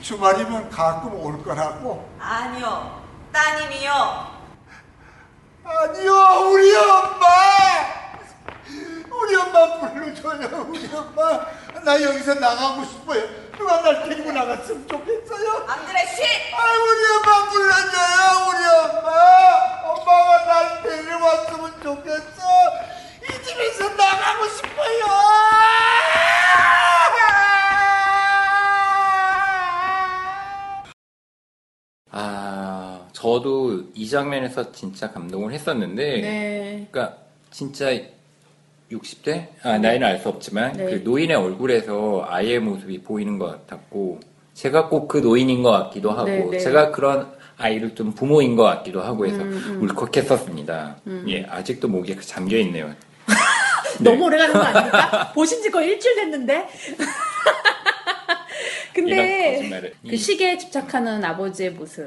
주말이면 0.00 0.70
가끔 0.70 1.14
올 1.22 1.42
거라고. 1.44 2.08
아니요, 2.18 3.04
따님이요. 3.30 4.36
아니요, 5.64 6.12
우리 6.50 6.74
엄마! 6.76 7.26
우리 9.10 9.34
엄마 9.36 9.90
불러줘요, 9.90 10.66
우리 10.68 10.90
엄마. 10.94 11.46
나 11.84 12.02
여기서 12.02 12.34
나가고 12.34 12.84
싶어요. 12.84 13.22
누가 13.58 13.82
날 13.82 14.02
데리고 14.08 14.32
나갔으면 14.32 14.88
좋겠어요. 14.88 15.66
앙드레 15.68 16.06
쉿! 16.06 16.54
아, 16.54 16.72
우리 16.72 17.16
엄마 17.16 17.50
불러줘요, 17.50 18.48
우리 18.48 18.64
엄마. 18.66 19.75
엄마가 20.06 20.44
날 20.46 20.82
데려왔으면 20.82 21.72
좋겠어. 21.82 22.42
이 23.24 23.42
집에서 23.44 23.88
나가고 23.96 24.46
싶어요. 24.48 25.06
아 32.10 33.08
저도 33.12 33.82
이 33.94 34.08
장면에서 34.08 34.72
진짜 34.72 35.10
감동을 35.10 35.52
했었는데 35.52 36.20
네. 36.20 36.88
그러니까 36.90 37.18
진짜 37.50 37.86
60대? 38.90 39.48
아, 39.64 39.78
나이는 39.78 40.06
알 40.06 40.20
수 40.20 40.28
없지만 40.28 40.74
네. 40.74 40.84
그 40.84 40.94
노인의 41.04 41.36
얼굴에서 41.36 42.24
아이의 42.28 42.60
모습이 42.60 43.02
보이는 43.02 43.38
것 43.38 43.46
같았고 43.66 44.20
제가 44.54 44.88
꼭 44.88 45.08
그 45.08 45.18
노인인 45.18 45.62
것 45.62 45.70
같기도 45.72 46.12
하고 46.12 46.24
네, 46.26 46.46
네. 46.50 46.58
제가 46.58 46.92
그런 46.92 47.35
아이를 47.58 47.94
좀 47.94 48.12
부모인 48.12 48.54
것 48.56 48.64
같기도 48.64 49.00
하고 49.02 49.26
해서 49.26 49.38
음, 49.42 49.78
울컥했었습니다. 49.82 50.96
예, 51.28 51.44
아직도 51.44 51.88
목에 51.88 52.16
잠겨 52.20 52.56
있네요. 52.58 52.94
너무 54.00 54.24
오래 54.26 54.36
가는 54.36 54.52
거 54.52 54.60
아닙니까? 54.60 55.32
보신 55.32 55.62
지 55.62 55.70
거의 55.70 55.92
일주일 55.92 56.16
됐는데. 56.16 56.68
근데. 58.92 59.92
그 60.06 60.14
이- 60.14 60.16
시계에 60.16 60.58
집착하는 60.58 61.24
아버지의 61.24 61.70
모습. 61.70 62.04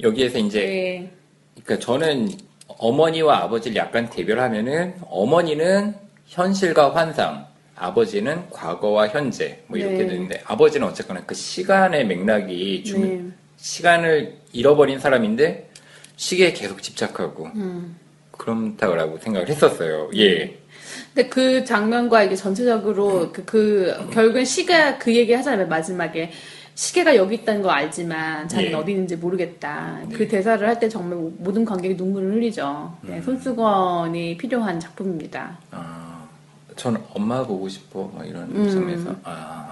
여기에서 0.00 0.38
이제 0.38 0.60
네. 0.60 1.10
그러니까 1.64 1.84
저는 1.84 2.30
어머니와 2.66 3.42
아버지를 3.44 3.76
약간 3.76 4.08
대별하면은 4.08 4.94
어머니는 5.08 5.94
현실과 6.26 6.94
환상, 6.94 7.46
아버지는 7.76 8.48
과거와 8.50 9.08
현재 9.08 9.62
뭐 9.66 9.78
이렇게 9.78 9.98
네. 9.98 10.06
되는데 10.06 10.40
아버지는 10.44 10.86
어쨌거나 10.88 11.22
그 11.26 11.34
시간의 11.34 12.06
맥락이 12.06 12.84
중 12.84 13.02
네. 13.02 13.22
시간을 13.56 14.41
잃어버린 14.52 14.98
사람인데 14.98 15.70
시계에 16.16 16.52
계속 16.52 16.82
집착하고 16.82 17.46
음. 17.54 17.96
그렇다고 18.32 19.18
생각을 19.18 19.48
했었어요. 19.48 20.10
예. 20.16 20.58
근데 21.14 21.28
그 21.28 21.64
장면과 21.64 22.24
이게 22.24 22.36
전체적으로 22.36 23.30
그, 23.32 23.44
그 23.44 24.08
결국엔 24.12 24.44
시가 24.44 24.98
그 24.98 25.14
얘기 25.14 25.32
하잖아요 25.32 25.66
마지막에 25.68 26.30
시계가 26.74 27.16
여기 27.16 27.36
있다는 27.36 27.62
거 27.62 27.70
알지만 27.70 28.48
자기는 28.48 28.72
예. 28.72 28.74
어디 28.76 28.92
있는지 28.92 29.16
모르겠다. 29.16 30.00
네. 30.08 30.16
그 30.16 30.26
대사를 30.26 30.66
할 30.66 30.78
때 30.78 30.88
정말 30.88 31.18
모든 31.38 31.64
관객이 31.64 31.94
눈물을 31.94 32.32
흘리죠. 32.32 32.96
네, 33.02 33.16
음. 33.18 33.22
손수건이 33.22 34.36
필요한 34.38 34.80
작품입니다. 34.80 35.58
아, 35.70 36.24
저는 36.76 37.00
엄마 37.14 37.46
보고 37.46 37.68
싶어 37.68 38.10
막 38.14 38.26
이런 38.26 38.44
음. 38.54 38.70
점에서 38.70 39.14
아 39.22 39.71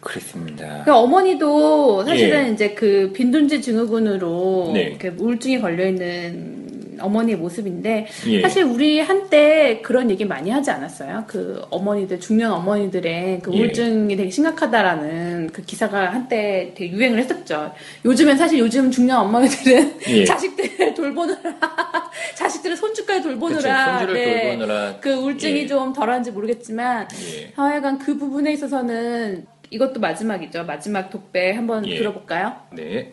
그랬습니다. 0.00 0.82
그 0.84 0.92
어머니도 0.92 2.04
사실은 2.04 2.48
예. 2.48 2.52
이제 2.52 2.74
그 2.74 3.10
빈둔지 3.12 3.60
증후군으로 3.60 4.70
네. 4.74 4.82
이렇게 4.82 5.08
우울증이 5.08 5.60
걸려 5.60 5.86
있는 5.86 6.68
어머니의 7.00 7.36
모습인데 7.38 8.06
예. 8.26 8.42
사실 8.42 8.64
우리 8.64 9.00
한때 9.00 9.80
그런 9.82 10.10
얘기 10.10 10.24
많이 10.24 10.50
하지 10.50 10.70
않았어요? 10.70 11.24
그 11.26 11.62
어머니들 11.70 12.20
중년 12.20 12.52
어머니들의 12.52 13.40
그 13.42 13.52
예. 13.52 13.58
우울증이 13.58 14.16
되게 14.16 14.30
심각하다라는 14.30 15.50
그 15.52 15.62
기사가 15.62 16.12
한때 16.12 16.72
되게 16.76 16.92
유행을 16.92 17.18
했었죠. 17.18 17.72
요즘엔 18.04 18.36
사실 18.36 18.58
요즘 18.58 18.90
중년 18.90 19.18
어머니들은 19.20 19.94
예. 20.08 20.24
자식들을 20.26 20.94
돌보느라 20.94 21.38
자식들을 22.34 22.76
손주까지 22.76 23.22
그쵸, 23.22 23.30
돌보느라 23.30 23.98
손주를 23.98 24.14
네, 24.14 24.42
돌보느라 24.42 24.96
그 25.00 25.12
우울증이 25.12 25.60
예. 25.60 25.66
좀 25.66 25.92
덜한지 25.92 26.30
모르겠지만 26.30 27.08
예. 27.12 27.52
하여간 27.54 27.98
그 27.98 28.16
부분에 28.16 28.52
있어서는 28.52 29.46
이것도 29.70 30.00
마지막이죠. 30.00 30.64
마지막 30.64 31.10
독배 31.10 31.52
한번 31.52 31.86
예. 31.86 31.98
들어볼까요? 31.98 32.60
네. 32.72 33.12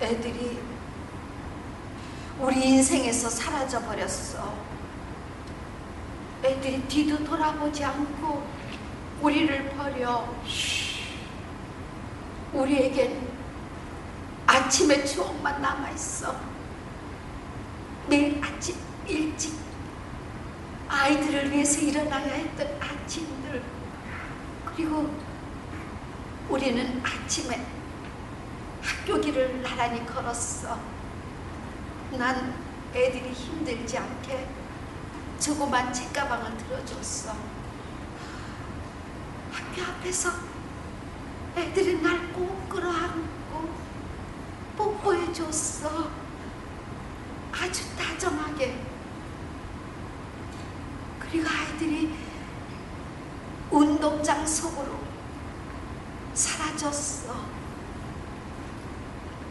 애들이 0.00 0.58
우리 2.40 2.68
인생에서 2.68 3.28
사라져 3.28 3.80
버렸어. 3.80 4.52
애들이 6.44 6.82
뒤도 6.88 7.22
돌아보지 7.24 7.84
않고 7.84 8.42
우리를 9.20 9.70
버려. 9.70 10.28
우리에겐 12.52 13.28
아침의 14.46 15.06
추억만 15.06 15.62
남아 15.62 15.90
있어. 15.90 16.34
매일 18.08 18.42
아침 18.42 18.74
일찍 19.06 19.52
아이들을 20.88 21.50
위해서 21.50 21.80
일어나야 21.80 22.32
했던 22.34 22.78
아침들. 22.80 23.62
그리고 24.66 25.14
우리는 26.48 27.02
아침에 27.04 27.64
학교 28.82 29.20
길을 29.20 29.62
나란히 29.62 30.04
걸었어. 30.06 30.78
난 32.12 32.54
애들이 32.94 33.32
힘들지 33.32 33.96
않게 33.98 34.48
조그만 35.40 35.92
책가방을 35.92 36.56
들어줬어. 36.58 37.34
학교 39.52 39.82
앞에서 39.82 40.30
애들이 41.56 42.00
날 42.02 42.32
꼭 42.32 42.68
끌어안고 42.68 43.70
뽀뽀해줬어. 44.76 46.10
아주 47.52 47.96
다정하게. 47.96 48.91
그리고 51.32 51.48
아이들이 51.48 52.14
운동장 53.70 54.46
속으로 54.46 54.98
사라졌어. 56.34 57.34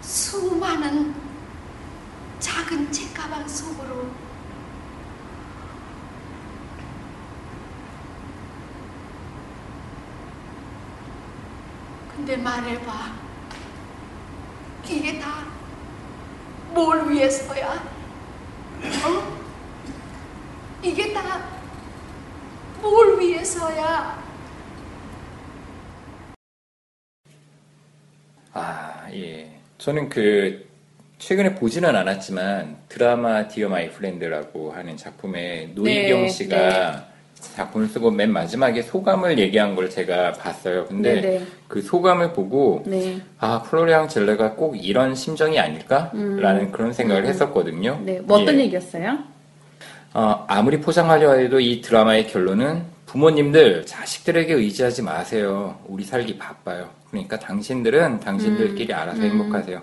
수많은 0.02 1.16
작은 2.40 2.92
책가방 2.92 3.48
속으로 3.48 4.12
근데 12.16 12.38
말해봐 12.38 12.94
이게 14.86 15.20
다 15.20 15.52
뭘 16.74 17.10
위해서야? 17.10 17.74
어? 17.74 19.38
이게 20.82 21.14
다 21.14 21.51
뭘 22.82 23.20
위해서야? 23.20 24.20
아, 28.54 29.08
예. 29.14 29.50
저는 29.78 30.10
그, 30.10 30.68
최근에 31.20 31.56
보지는 31.56 31.96
않았지만, 31.96 32.78
드라마 32.90 33.48
Dear 33.48 33.70
My 33.70 33.90
Friend라고 33.92 34.72
하는 34.72 34.98
작품에 34.98 35.72
노희경 35.76 36.24
네, 36.24 36.28
씨가 36.28 37.08
작품을 37.40 37.88
쓰고 37.88 38.12
맨 38.12 38.32
마지막에 38.32 38.82
소감을 38.82 39.40
얘기한 39.40 39.76
걸 39.76 39.90
제가 39.90 40.34
봤어요. 40.34 40.86
근데 40.86 41.16
네, 41.16 41.22
네. 41.22 41.46
그 41.68 41.82
소감을 41.82 42.34
보고, 42.34 42.84
네. 42.86 43.22
아, 43.40 43.62
플로리앙 43.62 44.10
젤레가 44.10 44.56
꼭 44.56 44.76
이런 44.76 45.16
심정이 45.16 45.60
아닐까라는 45.60 46.72
그런 46.72 46.94
생각을 46.94 47.26
했었거든요. 47.26 48.02
네. 48.04 48.20
뭐 48.20 48.40
어떤 48.40 48.56
예. 48.60 48.66
얘기였어요? 48.66 49.31
어, 50.14 50.46
아무리 50.48 50.80
포장하려 50.82 51.34
해도 51.36 51.60
이 51.60 51.82
드라마의 51.82 52.28
결론은 52.28 52.84
부모님들 53.06 53.86
자식들에게 53.86 54.54
의지하지 54.54 55.02
마세요. 55.04 55.78
우리 55.88 56.04
살기 56.04 56.38
바빠요. 56.38 56.90
그러니까 57.10 57.40
당신들은 57.40 58.20
당신들끼리 58.22 58.94
알아서 58.94 59.22
행복하세요. 59.22 59.82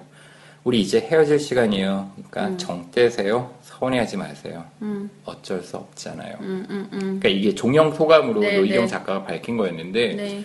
우리 0.65 0.81
이제 0.81 1.01
헤어질 1.01 1.39
시간이에요. 1.39 2.11
그러니까 2.31 2.57
정 2.59 2.91
떼세요. 2.91 3.51
서운해하지 3.63 4.17
마세요. 4.17 4.65
음, 4.83 5.09
어쩔 5.25 5.63
수 5.63 5.77
없잖아요. 5.77 6.37
음, 6.41 6.67
음, 6.69 6.89
음. 6.93 6.99
그러니까 6.99 7.29
이게 7.29 7.55
종영 7.55 7.95
소감으로 7.95 8.41
네, 8.41 8.57
노희경 8.59 8.83
네. 8.83 8.87
작가가 8.87 9.23
밝힌 9.25 9.57
거였는데 9.57 10.15
네. 10.15 10.45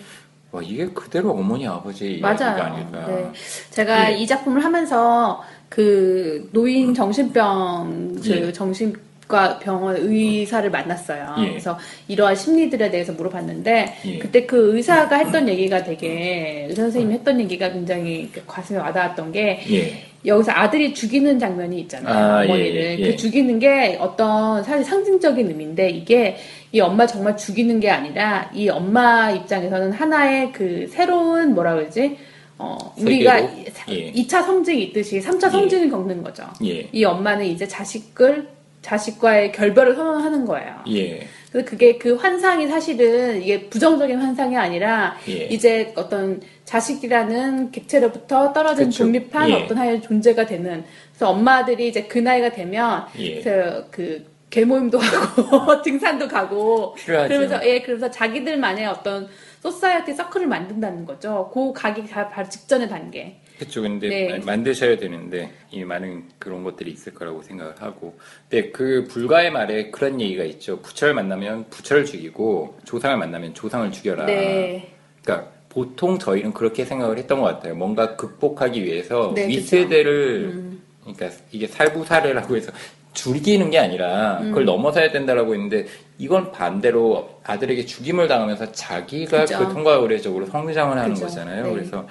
와 0.52 0.62
이게 0.62 0.86
그대로 0.86 1.32
어머니 1.32 1.66
아버지 1.66 2.18
이야기가. 2.18 2.64
아닐까. 2.64 3.06
네. 3.06 3.32
제가 3.70 4.12
예. 4.12 4.16
이 4.16 4.26
작품을 4.26 4.62
하면서 4.64 5.42
그 5.68 6.48
노인 6.52 6.94
정신병 6.94 8.20
그 8.22 8.30
예. 8.30 8.52
정신 8.52 8.94
과 9.26 9.58
병원 9.58 9.96
의사를 9.96 10.70
만났어요. 10.70 11.36
예. 11.38 11.48
그래서 11.48 11.78
이러한 12.08 12.36
심리들에 12.36 12.90
대해서 12.90 13.12
물어봤는데 13.12 13.94
예. 14.04 14.18
그때 14.18 14.44
그 14.44 14.76
의사가 14.76 15.16
했던 15.16 15.48
얘기가 15.48 15.82
되게 15.82 16.66
의사 16.68 16.82
선생님이 16.82 17.14
했던 17.14 17.40
얘기가 17.40 17.72
굉장히 17.72 18.30
가슴에 18.46 18.78
와닿았던 18.78 19.32
게 19.32 19.62
예. 19.70 20.14
여기서 20.26 20.52
아들이 20.52 20.92
죽이는 20.92 21.38
장면이 21.38 21.80
있잖아요. 21.82 22.14
아, 22.14 22.44
어머니를. 22.44 22.98
예, 22.98 22.98
예. 22.98 23.10
그 23.10 23.16
죽이는 23.16 23.58
게 23.58 23.96
어떤 24.00 24.62
사실 24.62 24.84
상징적인 24.84 25.48
의미인데 25.48 25.90
이게 25.90 26.36
이 26.72 26.80
엄마 26.80 27.06
정말 27.06 27.36
죽이는 27.36 27.80
게 27.80 27.90
아니라 27.90 28.50
이 28.54 28.68
엄마 28.68 29.30
입장에서는 29.30 29.92
하나의 29.92 30.52
그 30.52 30.86
새로운 30.90 31.54
뭐라 31.54 31.74
그러지? 31.74 32.16
어, 32.58 32.76
우리가? 32.98 33.40
예. 33.88 34.12
2차 34.12 34.44
성징이 34.44 34.84
있듯이 34.84 35.20
3차 35.20 35.46
예. 35.46 35.50
성징을 35.50 35.90
겪는 35.90 36.22
거죠. 36.22 36.44
예. 36.64 36.88
이 36.92 37.04
엄마는 37.04 37.46
이제 37.46 37.66
자식을 37.66 38.48
자식과의 38.84 39.52
결별을 39.52 39.94
선언하는 39.96 40.44
거예요. 40.44 40.76
예. 40.90 41.26
그래서 41.50 41.66
그게 41.68 41.96
그 41.96 42.16
환상이 42.16 42.66
사실은 42.68 43.40
이게 43.42 43.68
부정적인 43.70 44.18
환상이 44.18 44.56
아니라 44.56 45.16
예. 45.28 45.46
이제 45.46 45.92
어떤 45.96 46.42
자식이라는 46.64 47.70
객체로부터 47.70 48.52
떨어진 48.52 48.86
그쵸. 48.86 49.04
독립한 49.04 49.48
예. 49.48 49.54
어떤 49.54 49.78
하나의 49.78 50.02
존재가 50.02 50.44
되는 50.46 50.84
그래서 51.12 51.30
엄마들이 51.30 51.88
이제 51.88 52.02
그 52.04 52.18
나이가 52.18 52.50
되면 52.50 53.06
예. 53.18 53.40
그래서 53.40 53.84
그 53.90 54.26
개모임도 54.50 54.98
하고 54.98 55.80
등산도 55.82 56.28
가고 56.28 56.94
필요하죠. 56.94 57.28
그러면서 57.28 57.66
예 57.66 57.80
그러면서 57.80 58.10
자기들만의 58.10 58.86
어떤 58.86 59.28
소사이어티 59.62 60.12
서클을 60.12 60.46
만든다는 60.46 61.06
거죠. 61.06 61.50
그 61.54 61.72
가기 61.72 62.06
가- 62.06 62.28
바로 62.28 62.46
직전의 62.50 62.88
단계. 62.90 63.40
그쵸. 63.58 63.82
근데 63.82 64.08
네. 64.08 64.38
마- 64.38 64.44
만드셔야 64.44 64.96
되는데, 64.96 65.50
이 65.70 65.84
많은 65.84 66.24
그런 66.38 66.64
것들이 66.64 66.90
있을 66.90 67.14
거라고 67.14 67.42
생각을 67.42 67.74
하고. 67.78 68.18
근데 68.48 68.70
그 68.70 69.06
불가의 69.08 69.50
말에 69.52 69.90
그런 69.90 70.20
얘기가 70.20 70.44
있죠. 70.44 70.80
부처를 70.80 71.14
만나면 71.14 71.66
부처를 71.70 72.04
죽이고, 72.04 72.78
조상을 72.84 73.16
만나면 73.16 73.54
조상을 73.54 73.90
죽여라. 73.92 74.26
네. 74.26 74.92
그러니까 75.22 75.50
보통 75.68 76.18
저희는 76.18 76.52
그렇게 76.52 76.84
생각을 76.84 77.18
했던 77.18 77.40
것 77.40 77.46
같아요. 77.46 77.74
뭔가 77.74 78.16
극복하기 78.16 78.84
위해서 78.84 79.32
네, 79.34 79.48
윗세대를, 79.48 80.72
그러니까 81.02 81.30
이게 81.52 81.66
살부사례라고 81.66 82.56
해서 82.56 82.72
죽이는 83.12 83.70
게 83.70 83.78
아니라 83.78 84.38
음. 84.40 84.48
그걸 84.48 84.64
넘어서야 84.64 85.10
된다라고 85.12 85.54
했는데 85.54 85.86
이건 86.18 86.50
반대로 86.50 87.38
아들에게 87.44 87.86
죽임을 87.86 88.26
당하면서 88.26 88.72
자기가 88.72 89.40
그죠. 89.42 89.58
그 89.58 89.72
통과 89.72 89.94
의례적으로 89.94 90.46
성장을 90.46 90.96
하는 90.96 91.14
그죠. 91.14 91.26
거잖아요. 91.26 91.64
네. 91.64 91.72
그래서 91.72 92.06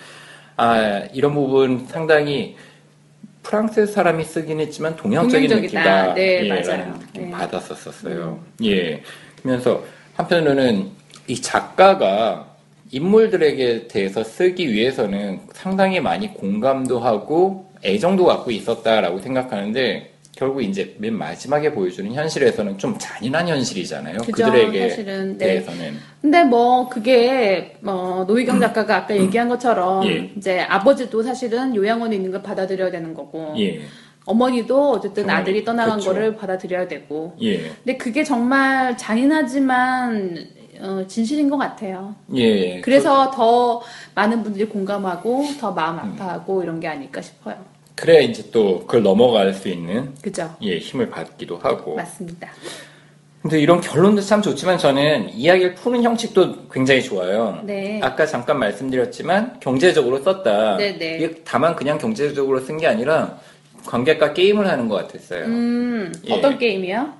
아 0.63 0.99
이런 1.13 1.33
부분 1.33 1.85
상당히 1.87 2.55
프랑스 3.43 3.85
사람이 3.85 4.23
쓰긴 4.23 4.61
했지만 4.61 4.95
동양적인. 4.95 5.49
느낌이다. 5.49 6.13
네, 6.13 6.45
예, 6.45 6.49
맞아요. 6.49 6.99
네. 7.13 7.29
받았었었어요. 7.29 8.39
예. 8.63 9.01
그러면서 9.41 9.83
한편으로는 10.15 10.89
이 11.27 11.41
작가가 11.41 12.47
인물들에게 12.91 13.87
대해서 13.87 14.23
쓰기 14.23 14.71
위해서는 14.71 15.41
상당히 15.51 15.99
많이 15.99 16.33
공감도 16.33 16.99
하고 16.99 17.69
애정도 17.83 18.25
갖고 18.25 18.51
있었다라고 18.51 19.19
생각하는데 19.19 20.12
결국 20.35 20.63
이제 20.63 20.95
맨 20.97 21.15
마지막에 21.15 21.71
보여주는 21.71 22.11
현실에서는 22.11 22.77
좀 22.79 22.97
잔인한 22.97 23.47
현실이잖아요. 23.47 24.19
그죠, 24.19 24.45
그들에게 24.45 24.89
사실은, 24.89 25.37
네. 25.37 25.45
대해서는. 25.45 25.97
근데 26.21 26.43
뭐 26.43 26.89
그게 26.89 27.77
뭐 27.81 28.23
노희경 28.25 28.59
작가가 28.59 28.97
아까 28.97 29.15
얘기한 29.15 29.47
것처럼 29.47 30.05
예. 30.07 30.31
이제 30.35 30.61
아버지도 30.61 31.21
사실은 31.21 31.75
요양원에 31.75 32.15
있는 32.15 32.31
걸 32.31 32.41
받아들여야 32.41 32.89
되는 32.89 33.13
거고 33.13 33.53
예. 33.59 33.81
어머니도 34.25 34.91
어쨌든 34.91 35.25
어머니, 35.25 35.39
아들이 35.39 35.63
떠나간 35.63 35.99
그렇죠. 35.99 36.13
거를 36.13 36.35
받아들여야 36.35 36.87
되고 36.87 37.35
예. 37.41 37.69
근데 37.83 37.97
그게 37.97 38.23
정말 38.23 38.97
잔인하지만 38.97 40.47
어, 40.79 41.05
진실인 41.07 41.49
것 41.49 41.57
같아요. 41.57 42.15
예. 42.33 42.81
그래서 42.81 43.29
더 43.29 43.81
많은 44.15 44.41
분들이 44.41 44.65
공감하고 44.65 45.45
더 45.59 45.71
마음 45.71 45.97
음. 45.97 45.99
아파하고 45.99 46.63
이런 46.63 46.79
게 46.79 46.87
아닐까 46.87 47.21
싶어요. 47.21 47.72
그, 47.95 48.05
래야 48.07 48.21
이제 48.21 48.49
또 48.51 48.79
그걸 48.81 49.03
넘어갈 49.03 49.53
수 49.53 49.67
있는 49.69 50.13
그죠? 50.21 50.53
예, 50.61 50.77
힘을 50.77 51.09
받기도 51.09 51.57
하고. 51.57 51.95
맞습니다. 51.95 52.49
근데 53.41 53.59
이런 53.59 53.81
결론도 53.81 54.21
참 54.21 54.41
좋지만 54.41 54.77
저는 54.77 55.29
이야기를 55.33 55.75
푸는 55.75 56.01
형식도 56.01 56.69
굉장히 56.69 57.03
좋아요. 57.03 57.59
네. 57.63 57.99
아까 58.01 58.25
잠깐 58.25 58.57
말씀드렸지만 58.59 59.59
경제적으로 59.59 60.19
썼다. 60.23 60.77
네네. 60.77 61.17
이게 61.17 61.35
다만 61.43 61.75
그냥 61.75 61.97
경제적으로 61.97 62.59
쓴 62.61 62.77
게 62.77 62.87
아니라 62.87 63.37
관객과 63.85 64.33
게임을 64.33 64.65
하는 64.67 64.87
것 64.87 64.95
같았어요. 64.95 65.43
음, 65.45 66.13
예. 66.25 66.33
어떤 66.33 66.57
게임이요? 66.57 67.13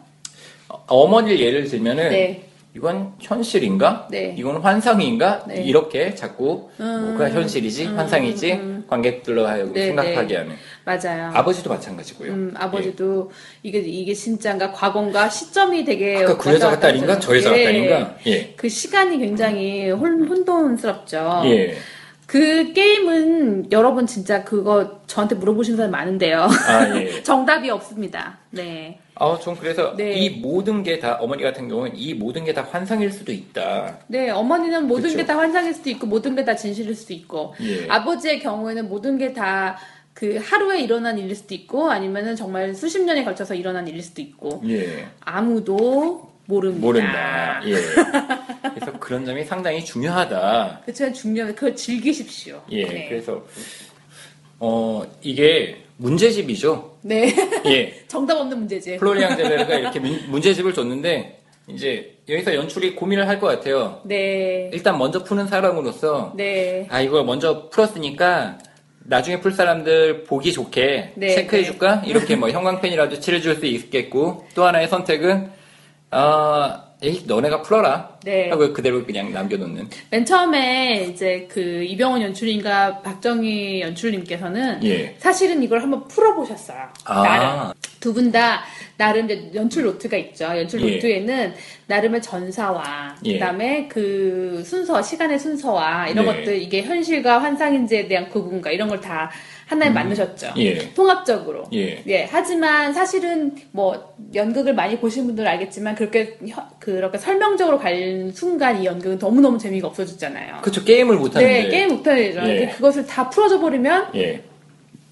어, 0.70 0.84
어머니를 0.88 1.40
예를 1.42 1.66
들면은 1.66 2.10
네. 2.10 2.44
이건 2.76 3.14
현실인가? 3.20 4.08
네. 4.10 4.34
이건 4.38 4.58
환상인가? 4.62 5.44
네. 5.48 5.62
이렇게 5.64 6.16
자꾸 6.16 6.70
뭐가 6.78 7.30
현실이지, 7.30 7.86
환상이지, 7.86 8.86
관객들로 8.88 9.46
하여금 9.46 9.74
네, 9.74 9.88
생각하게 9.88 10.28
네. 10.28 10.36
하는. 10.38 10.56
맞아요. 10.84 11.32
아버지도 11.36 11.70
마찬가지고요. 11.70 12.32
음, 12.32 12.54
아버지도 12.58 13.32
이게 13.62 13.78
이게 13.80 14.14
진짜인가 14.16 14.72
과거인가 14.72 15.30
시점이 15.30 15.86
되게 15.86 16.20
예. 16.20 16.24
아까 16.24 16.38
그 16.38 16.50
여자가 16.52 16.80
딸인가? 16.80 17.20
저 17.20 17.38
여자가 17.38 17.58
예. 17.60 17.64
딸인가? 17.66 18.16
예. 18.26 18.54
그 18.56 18.68
시간이 18.68 19.20
굉장히 19.20 19.92
혼, 19.92 20.28
혼돈스럽죠. 20.28 21.44
예. 21.46 21.78
그 22.26 22.74
게임은 22.74 23.72
여러분 23.72 24.08
진짜 24.08 24.44
그거 24.44 25.02
저한테 25.06 25.36
물어보시는 25.36 25.78
사람 25.78 25.92
많은데요. 25.92 26.42
아, 26.42 26.98
예. 26.98 27.22
정답이 27.24 27.70
없습니다. 27.70 28.40
네. 28.50 29.00
아, 29.16 29.38
전 29.42 29.56
그래서 29.56 29.96
네. 29.96 30.14
이 30.14 30.30
모든 30.42 30.82
게 30.84 30.98
다, 31.00 31.18
어머니 31.22 31.44
같은 31.44 31.68
경우는 31.68 31.96
이 31.96 32.14
모든 32.14 32.44
게 32.46 32.54
다 32.54 32.64
환상일 32.64 33.12
수도 33.12 33.32
있다. 33.32 34.00
네, 34.08 34.30
어머니는 34.32 34.88
모든. 34.88 35.16
게 35.16 35.26
다 35.26 35.38
환상일 35.38 35.74
수도 35.74 35.90
있고 35.92 36.08
모든 36.08 36.36
게 36.36 36.44
다 36.44 36.56
진실일 36.56 36.96
수도 36.96 37.14
있고 37.14 37.54
예. 37.62 37.88
아버지의 37.88 38.40
경우에는 38.40 38.90
모든 38.90 39.18
게 39.18 39.34
다 39.34 39.78
그 40.14 40.38
하루에 40.40 40.80
일어난 40.82 41.18
일일 41.18 41.36
수도 41.36 41.56
있고 41.56 41.90
아니면은 41.90 42.36
정말 42.36 42.76
수십 42.76 43.02
년에 43.02 43.24
걸쳐서 43.24 43.56
일어난 43.56 43.88
일일 43.88 44.04
수도 44.04 44.22
있고 44.22 44.62
예. 44.68 45.08
아무도 45.22 46.32
모릅니다. 46.46 46.86
모른다. 46.86 47.62
예. 47.66 47.74
그래서 48.76 49.00
그런 49.00 49.26
점이 49.26 49.44
상당히 49.44 49.84
중요하다. 49.84 50.82
그렇지만 50.86 51.14
중요한 51.14 51.56
그걸 51.56 51.76
즐기십시오. 51.76 52.62
예. 52.72 52.86
네. 52.86 53.10
그래서, 53.10 53.44
어, 54.60 55.04
이게 55.24 55.83
문제집이죠. 55.98 56.98
네. 57.02 57.34
예. 57.66 57.94
정답 58.08 58.38
없는 58.40 58.58
문제지. 58.60 58.98
플로리앙 58.98 59.36
제베르가 59.38 59.76
이렇게 59.76 60.00
문- 60.02 60.20
문제집을 60.30 60.74
줬는데, 60.74 61.40
이제 61.68 62.18
여기서 62.28 62.56
연출이 62.56 62.94
고민을 62.96 63.28
할 63.28 63.40
것 63.40 63.48
같아요. 63.48 64.02
네. 64.04 64.70
일단 64.74 64.98
먼저 64.98 65.24
푸는 65.24 65.48
사람으로서, 65.48 66.34
네. 66.36 66.88
아, 66.90 67.00
이걸 67.02 67.24
먼저 67.26 67.70
풀었으니까, 67.70 68.58
나중에 69.06 69.40
풀 69.42 69.52
사람들 69.52 70.24
보기 70.24 70.54
좋게 70.54 71.12
네, 71.16 71.36
체크해 71.36 71.64
줄까? 71.66 72.02
이렇게 72.06 72.36
뭐 72.38 72.50
형광펜이라도 72.52 73.20
칠해줄 73.20 73.56
수 73.56 73.66
있겠고, 73.66 74.46
또 74.56 74.64
하나의 74.66 74.88
선택은, 74.88 75.52
아, 76.12 76.86
에이, 77.04 77.24
너네가 77.28 77.62
풀어라. 77.62 78.18
네. 78.24 78.50
하고 78.50 78.72
그대로 78.72 79.06
그냥 79.06 79.34
남겨놓는. 79.34 79.90
맨 80.10 80.26
처음에 80.26 81.08
이제 81.12 81.48
그 81.52 81.60
이병훈 81.84 82.22
연출님과 82.22 83.02
박정희 83.02 83.82
연출님께서는 83.82 84.84
예. 84.86 85.16
사실은 85.20 85.62
이걸 85.62 85.82
한번 85.82 86.08
풀어보셨어요. 86.08 86.78
아. 87.06 87.22
나름. 87.24 87.74
두 88.00 88.14
분 88.14 88.32
다 88.32 88.64
나름 88.98 89.26
이제 89.26 89.52
연출 89.56 89.84
노트가 89.84 90.16
있죠. 90.18 90.46
연출 90.46 90.82
예. 90.82 90.96
노트에는 90.96 91.54
나름의 91.88 92.22
전사와 92.22 93.16
예. 93.26 93.34
그다음에 93.34 93.88
그 93.88 94.62
순서, 94.66 95.02
시간의 95.02 95.40
순서와 95.40 96.08
이런 96.10 96.26
네. 96.26 96.32
것들 96.34 96.62
이게 96.62 96.82
현실과 96.84 97.40
환상인지에 97.42 98.08
대한 98.08 98.30
구분과 98.30 98.72
이런 98.72 98.88
걸다 98.90 99.30
하나에 99.74 99.90
만드셨죠. 99.90 100.54
예. 100.58 100.94
통합적으로. 100.94 101.64
예. 101.74 102.28
하지만 102.30 102.94
사실은 102.94 103.56
뭐 103.72 104.16
연극을 104.36 104.74
많이 104.76 105.00
보신 105.00 105.26
분들은 105.26 105.50
알겠지만 105.50 105.96
그렇게 105.96 106.38
혀- 106.48 106.68
그렇게 106.80 107.18
설명적으로 107.18 107.80
갈 107.80 108.32
순간 108.34 108.82
이 108.82 108.86
연극은 108.86 109.18
너무 109.18 109.42
너무 109.42 109.58
재미가 109.58 109.88
없어졌잖아요. 109.88 110.60
그쵸, 110.62 110.84
게임을 110.84 111.18
못 111.18 111.36
하는데. 111.36 111.64
네, 111.64 111.70
게임 111.70 111.90
못하죠. 111.90 112.40
예. 112.48 112.72
그것을 112.76 113.06
다 113.08 113.30
풀어져 113.30 113.60
버리면 113.60 114.10
예. 114.16 114.44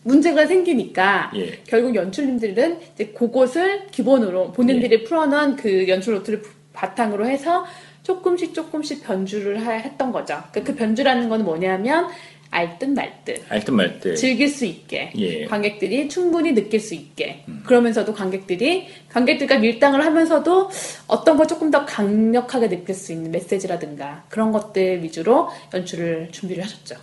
문제가 0.04 0.46
생기니까 0.46 1.32
예. 1.36 1.60
결국 1.68 1.96
연출님들은 1.96 2.80
이제 2.94 3.06
그것을 3.08 3.88
기본으로 3.92 4.52
본인들이 4.52 4.94
예. 5.02 5.04
풀어놓은 5.04 5.56
그 5.56 5.88
연출 5.88 6.14
노트를 6.16 6.44
바탕으로 6.74 7.26
해서 7.28 7.66
조금씩 8.04 8.54
조금씩 8.54 9.04
변주를 9.04 9.66
하- 9.66 9.72
했던 9.74 10.12
거죠. 10.12 10.42
그, 10.52 10.64
그 10.64 10.76
변주라는 10.76 11.30
건 11.30 11.44
뭐냐면 11.44 12.08
알듯 12.52 12.90
말듯 12.90 13.46
알듯 13.50 13.74
말듯. 13.74 14.18
즐길 14.18 14.50
수 14.50 14.66
있게 14.66 15.12
예. 15.16 15.44
음. 15.46 15.48
관객들이 15.50 16.10
충분히 16.10 16.54
느낄 16.54 16.80
수 16.82 16.94
있게 16.94 17.46
그러면서도 17.66 18.14
관객들이 18.14 18.90
관객들과 19.10 19.58
밀당을 19.58 20.06
하면서도 20.06 20.70
어떤 21.08 21.38
걸 21.38 21.48
조금 21.48 21.72
더 21.72 21.86
강력하게 21.86 22.68
느낄 22.70 22.94
수 22.94 23.14
있는 23.14 23.32
메시지라든가 23.32 24.26
그런 24.30 24.52
것들 24.52 25.02
위주로 25.02 25.50
연출을 25.74 26.30
준비를 26.32 26.64
하셨죠. 26.66 26.96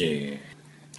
예. 0.00 0.38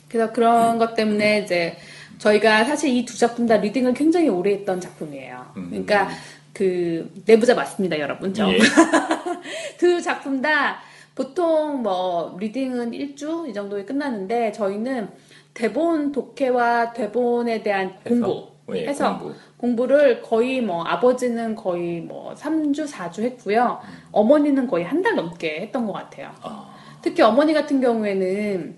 그래서 0.09 0.31
그런 0.33 0.77
것 0.77 0.95
때문에 0.95 1.39
이제 1.43 1.77
저희가 2.17 2.65
사실 2.65 2.89
이 2.89 3.05
두 3.05 3.17
작품 3.17 3.47
다 3.47 3.55
리딩을 3.57 3.93
굉장히 3.93 4.27
오래 4.27 4.51
했던 4.51 4.81
작품이에요. 4.81 5.45
그러니까 5.53 6.09
그 6.51 7.09
내부자 7.25 7.55
맞습니다, 7.55 7.97
여러분. 7.99 8.33
저. 8.33 8.51
예. 8.51 8.57
두 9.77 10.01
작품 10.01 10.41
다 10.41 10.81
보통 11.19 11.83
뭐 11.83 12.37
reading은 12.39 12.93
일주 12.93 13.45
이 13.49 13.53
정도에 13.53 13.83
끝나는데 13.83 14.53
저희는 14.53 15.09
대본 15.53 16.13
독해와 16.13 16.93
대본에 16.93 17.61
대한 17.61 17.93
공부 18.05 18.47
예, 18.73 18.87
해서 18.87 19.19
공부. 19.19 19.35
공부 19.57 19.85
를 19.85 20.21
거의 20.21 20.61
뭐 20.61 20.81
아버지는 20.85 21.55
거의 21.55 21.99
뭐 21.99 22.33
3주, 22.35 22.87
4주 22.87 23.23
했고요. 23.23 23.81
어머니는 24.13 24.65
거의 24.67 24.85
한 24.85 25.01
달 25.03 25.17
넘게 25.17 25.59
했던 25.59 25.85
것 25.85 25.91
같아요. 25.91 26.31
아, 26.41 26.73
특히 27.01 27.21
어머니 27.21 27.53
같은 27.53 27.81
경우에는 27.81 28.77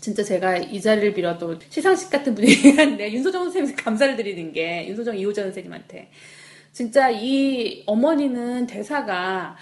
진짜 0.00 0.22
제가 0.22 0.56
이 0.56 0.80
자리를 0.80 1.12
빌어도 1.12 1.56
시상식 1.68 2.08
같은 2.08 2.34
분위기인데 2.34 3.12
윤소정 3.12 3.42
선생님께 3.44 3.82
감사를 3.82 4.16
드리는 4.16 4.52
게 4.54 4.88
윤소정 4.88 5.18
이호정 5.18 5.44
선생님한테 5.44 6.08
진짜 6.72 7.10
이 7.10 7.82
어머니는 7.84 8.66
대사가 8.66 9.54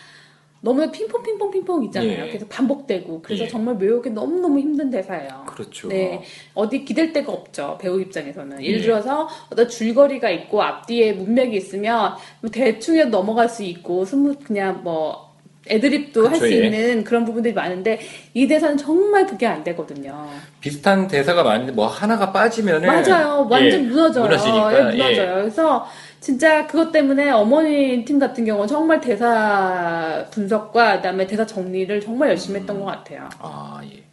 너무 0.63 0.91
핑퐁 0.91 1.23
핑퐁 1.23 1.51
핑퐁 1.51 1.85
있잖아요. 1.85 2.27
예. 2.27 2.31
계속 2.31 2.49
반복되고 2.49 3.23
그래서 3.23 3.45
예. 3.45 3.49
정말 3.49 3.77
외우기 3.79 4.11
너무 4.11 4.41
너무 4.41 4.59
힘든 4.59 4.91
대사예요. 4.91 5.45
그렇죠. 5.47 5.89
네, 5.89 6.23
어디 6.55 6.85
기댈 6.85 7.13
데가 7.13 7.33
없죠 7.33 7.79
배우 7.81 7.99
입장에서는. 8.01 8.63
예를 8.63 8.79
예. 8.81 8.83
들어서 8.83 9.29
어떤 9.51 9.69
줄거리가 9.69 10.29
있고 10.31 10.63
앞뒤에 10.63 11.15
문맥이 11.15 11.57
있으면 11.57 12.15
뭐 12.43 12.51
대충 12.51 13.11
넘어갈 13.11 13.49
수 13.49 13.63
있고 13.63 14.05
스무 14.05 14.35
그냥 14.45 14.81
뭐 14.83 15.31
애드립도 15.69 16.25
할 16.25 16.33
그쵸, 16.33 16.47
수 16.47 16.53
예. 16.53 16.67
있는 16.67 17.05
그런 17.05 17.25
부분들이 17.25 17.55
많은데 17.55 18.01
이 18.35 18.47
대사는 18.47 18.77
정말 18.77 19.27
그게 19.27 19.47
안 19.47 19.63
되거든요. 19.65 20.29
비슷한 20.61 21.07
대사가 21.07 21.43
많은데 21.43 21.73
뭐 21.73 21.87
하나가 21.87 22.33
빠지면은 22.33 22.87
맞아요, 22.87 23.47
완전 23.49 23.85
예, 23.85 23.87
무너져요. 23.89 24.25
무너지니까 24.25 24.79
예, 24.79 24.97
무너져요. 24.97 25.35
그래서 25.37 25.87
진짜 26.21 26.67
그것 26.67 26.93
때문에 26.93 27.31
어머니 27.31 28.05
팀 28.05 28.19
같은 28.19 28.45
경우는 28.45 28.69
정말 28.69 29.01
대사 29.01 30.27
분석과 30.31 30.97
그다음에 30.97 31.27
대사 31.27 31.47
정리를 31.47 32.01
정말 32.03 32.31
열심히 32.31 32.61
했던 32.61 32.79
것 32.79 32.87
같아요. 32.87 33.29
아, 33.39 33.81
예. 33.85 34.05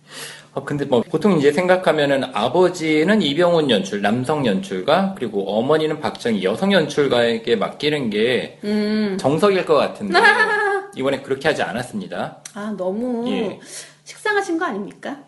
어, 0.53 0.63
근데 0.63 0.85
뭐 0.85 1.01
보통 1.01 1.37
이제 1.37 1.51
생각하면은 1.51 2.23
아버지는 2.33 3.21
이병훈 3.21 3.69
연출, 3.69 4.01
남성 4.01 4.45
연출가, 4.45 5.13
그리고 5.15 5.51
어머니는 5.51 5.99
박정희 5.99 6.43
여성 6.43 6.71
연출가에게 6.71 7.57
맡기는 7.57 8.09
게 8.09 8.57
음. 8.63 9.17
정석일 9.19 9.65
것 9.65 9.75
같은데 9.75 10.17
이번에 10.95 11.21
그렇게 11.21 11.49
하지 11.49 11.61
않았습니다. 11.61 12.37
아 12.55 12.73
너무 12.75 13.29
예. 13.29 13.59
식상하신 14.05 14.57
거 14.57 14.65
아닙니까? 14.65 15.19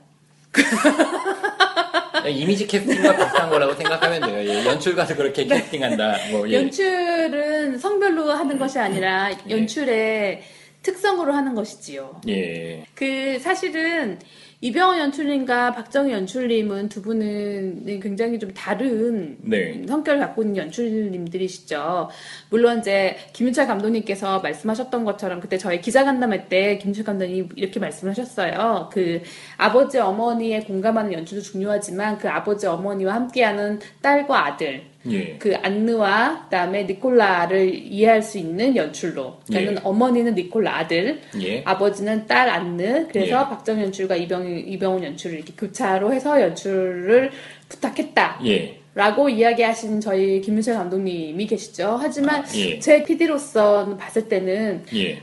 그냥 0.51 2.31
이미지 2.31 2.67
캐스팅과 2.67 3.15
비슷한 3.15 3.49
거라고 3.49 3.73
생각하면 3.73 4.21
돼요. 4.21 4.49
예, 4.49 4.65
연출가도 4.65 5.15
그렇게 5.15 5.45
캐스팅한다. 5.45 6.17
뭐, 6.31 6.49
예. 6.49 6.55
연출은 6.55 7.77
성별로 7.77 8.31
하는 8.31 8.57
것이 8.57 8.79
아니라 8.79 9.31
연출의 9.49 10.43
특성으로 10.81 11.33
하는 11.33 11.55
것이지요. 11.55 12.21
예. 12.27 12.85
그 12.95 13.39
사실은 13.39 14.19
이병헌 14.61 14.99
연출님과 14.99 15.71
박정희 15.71 16.11
연출님은 16.11 16.89
두 16.89 17.01
분은 17.01 17.99
굉장히 18.01 18.37
좀 18.37 18.53
다른 18.53 19.37
네. 19.41 19.85
성격을 19.87 20.19
갖고 20.19 20.41
있는 20.41 20.57
연출님들이시죠. 20.57 22.09
물론 22.49 22.79
이제 22.79 23.15
김윤철 23.31 23.67
감독님께서 23.67 24.41
말씀하셨던 24.41 25.05
것처럼 25.05 25.39
그때 25.39 25.57
저희 25.57 25.79
기자간담회 25.79 26.49
때 26.49 26.77
김윤철 26.77 27.05
감독님이 27.05 27.49
이렇게 27.55 27.79
말씀하셨어요. 27.79 28.89
그 28.91 29.21
아버지 29.55 29.97
어머니에 29.97 30.59
공감하는 30.61 31.13
연출도 31.13 31.41
중요하지만 31.41 32.17
그 32.17 32.27
아버지 32.29 32.67
어머니와 32.67 33.15
함께하는 33.15 33.79
딸과 34.01 34.45
아들 34.45 34.88
예. 35.07 35.37
그 35.37 35.55
안느와 35.55 36.43
그다음에 36.45 36.83
니콜라를 36.83 37.73
이해할 37.73 38.21
수 38.21 38.37
있는 38.37 38.75
연출로. 38.75 39.39
그러니까 39.47 39.73
예. 39.73 39.77
어머니는 39.83 40.35
니콜라 40.35 40.77
아들, 40.77 41.21
예. 41.41 41.61
아버지는 41.65 42.27
딸 42.27 42.49
안느. 42.49 43.07
그래서 43.07 43.27
예. 43.27 43.49
박정 43.49 43.81
연출과 43.81 44.15
이병 44.15 44.47
이병훈 44.67 45.03
연출을 45.03 45.37
이렇게 45.37 45.53
교차로 45.57 46.13
해서 46.13 46.41
연출을 46.41 47.31
부탁했다. 47.69 48.41
예. 48.45 48.79
라고 48.95 49.29
이야기하신 49.29 50.01
저희 50.01 50.41
김윤철 50.41 50.75
감독님이 50.75 51.47
계시죠. 51.47 51.97
하지만 52.01 52.41
아, 52.41 52.45
예. 52.55 52.79
제 52.79 53.03
PD로서 53.03 53.95
봤을 53.97 54.27
때는 54.27 54.83
예. 54.93 55.21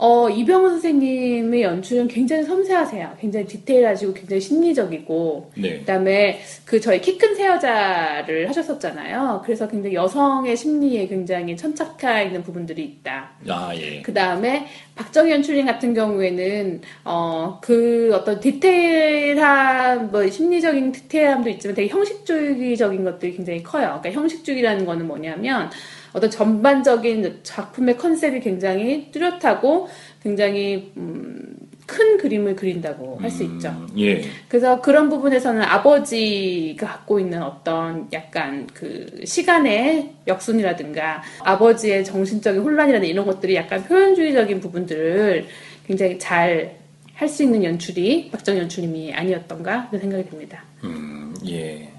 어, 0.00 0.28
이병헌 0.30 0.70
선생님의 0.70 1.62
연출은 1.62 2.08
굉장히 2.08 2.44
섬세하세요. 2.44 3.16
굉장히 3.20 3.46
디테일하시고 3.46 4.14
굉장히 4.14 4.40
심리적이고 4.40 5.50
네. 5.56 5.78
그다음에 5.80 6.40
그 6.64 6.80
저희 6.80 7.00
키큰새 7.00 7.46
여자를 7.46 8.48
하셨었잖아요. 8.48 9.42
그래서 9.44 9.68
굉장히 9.68 9.96
여성의 9.96 10.56
심리에 10.56 11.08
굉장히 11.08 11.56
천착해 11.56 12.26
있는 12.26 12.42
부분들이 12.42 12.84
있다. 12.84 13.30
아, 13.48 13.72
예. 13.74 14.00
그 14.02 14.14
다음에 14.14 14.66
박정희 14.94 15.30
연출님 15.32 15.66
같은 15.66 15.94
경우에는 15.94 16.80
어 17.04 17.58
그 17.68 18.10
어떤 18.14 18.40
디테일한 18.40 20.10
뭐 20.10 20.26
심리적인 20.28 20.92
디테일함도 20.92 21.50
있지만 21.50 21.74
되게 21.74 21.88
형식주의적인 21.88 23.04
것들이 23.04 23.34
굉장히 23.36 23.62
커요. 23.62 23.98
그러니까 24.00 24.12
형식주의라는 24.12 24.86
거는 24.86 25.06
뭐냐면 25.06 25.70
어떤 26.12 26.30
전반적인 26.30 27.40
작품의 27.42 27.96
컨셉이 27.96 28.40
굉장히 28.40 29.10
뚜렷하고 29.12 29.88
굉장히 30.22 30.92
음, 30.96 31.56
큰 31.86 32.18
그림을 32.18 32.54
그린다고 32.54 33.18
할수 33.20 33.44
있죠. 33.44 33.68
음, 33.68 33.88
예. 33.98 34.22
그래서 34.48 34.80
그런 34.80 35.08
부분에서는 35.08 35.62
아버지가 35.62 36.86
갖고 36.86 37.18
있는 37.18 37.42
어떤 37.42 38.08
약간 38.12 38.66
그 38.74 39.22
시간의 39.24 40.14
역순이라든가 40.26 41.22
아버지의 41.44 42.04
정신적인 42.04 42.60
혼란이라든가 42.60 43.10
이런 43.10 43.24
것들이 43.24 43.54
약간 43.56 43.82
표현주의적인 43.84 44.60
부분들을 44.60 45.46
굉장히 45.86 46.18
잘 46.18 46.78
할 47.18 47.28
수 47.28 47.42
있는 47.42 47.64
연출이 47.64 48.30
박정희 48.30 48.60
연출님이 48.60 49.12
아니었던가 49.12 49.88
그런 49.88 50.00
생각이 50.00 50.30
듭니다. 50.30 50.62
음, 50.84 51.34
예. 51.48 51.90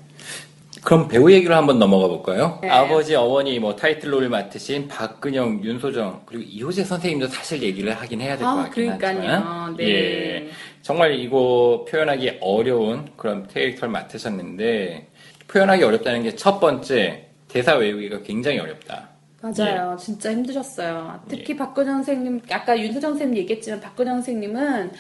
그럼 0.84 1.08
배우 1.08 1.30
얘기로 1.32 1.56
한번 1.56 1.78
넘어가 1.80 2.08
볼까요? 2.08 2.60
네. 2.62 2.70
아버지, 2.70 3.16
어머니, 3.16 3.60
뭐 3.60 3.76
타이틀롤을 3.76 4.30
맡으신 4.30 4.88
박근영, 4.88 5.64
윤소정 5.64 6.24
그리고 6.26 6.44
이호재 6.48 6.84
선생님도 6.84 7.28
사실 7.28 7.62
얘기를 7.62 7.94
하긴 7.94 8.22
해야 8.22 8.38
될것 8.38 8.48
아, 8.48 8.64
같긴 8.64 8.98
그러니까요. 8.98 9.30
하지만, 9.32 9.78
네. 9.78 9.90
예, 9.90 10.50
정말 10.82 11.16
이거 11.20 11.86
표현하기 11.90 12.38
어려운 12.42 13.10
그런 13.18 13.48
캐릭터를 13.48 13.92
맡으셨는데 13.92 15.08
표현하기 15.48 15.84
어렵다는 15.84 16.24
게 16.24 16.36
첫 16.36 16.60
번째 16.60 17.26
대사 17.48 17.76
외우기가 17.76 18.22
굉장히 18.22 18.60
어렵다. 18.60 19.10
맞아요. 19.42 19.98
진짜 20.00 20.32
힘드셨어요. 20.32 21.22
특히 21.28 21.56
박근영 21.56 21.96
선생님, 22.04 22.42
아까 22.52 22.78
윤소정 22.80 23.12
선생님 23.12 23.38
얘기했지만 23.38 23.80
박근영 23.82 24.16
선생님은 24.16 24.92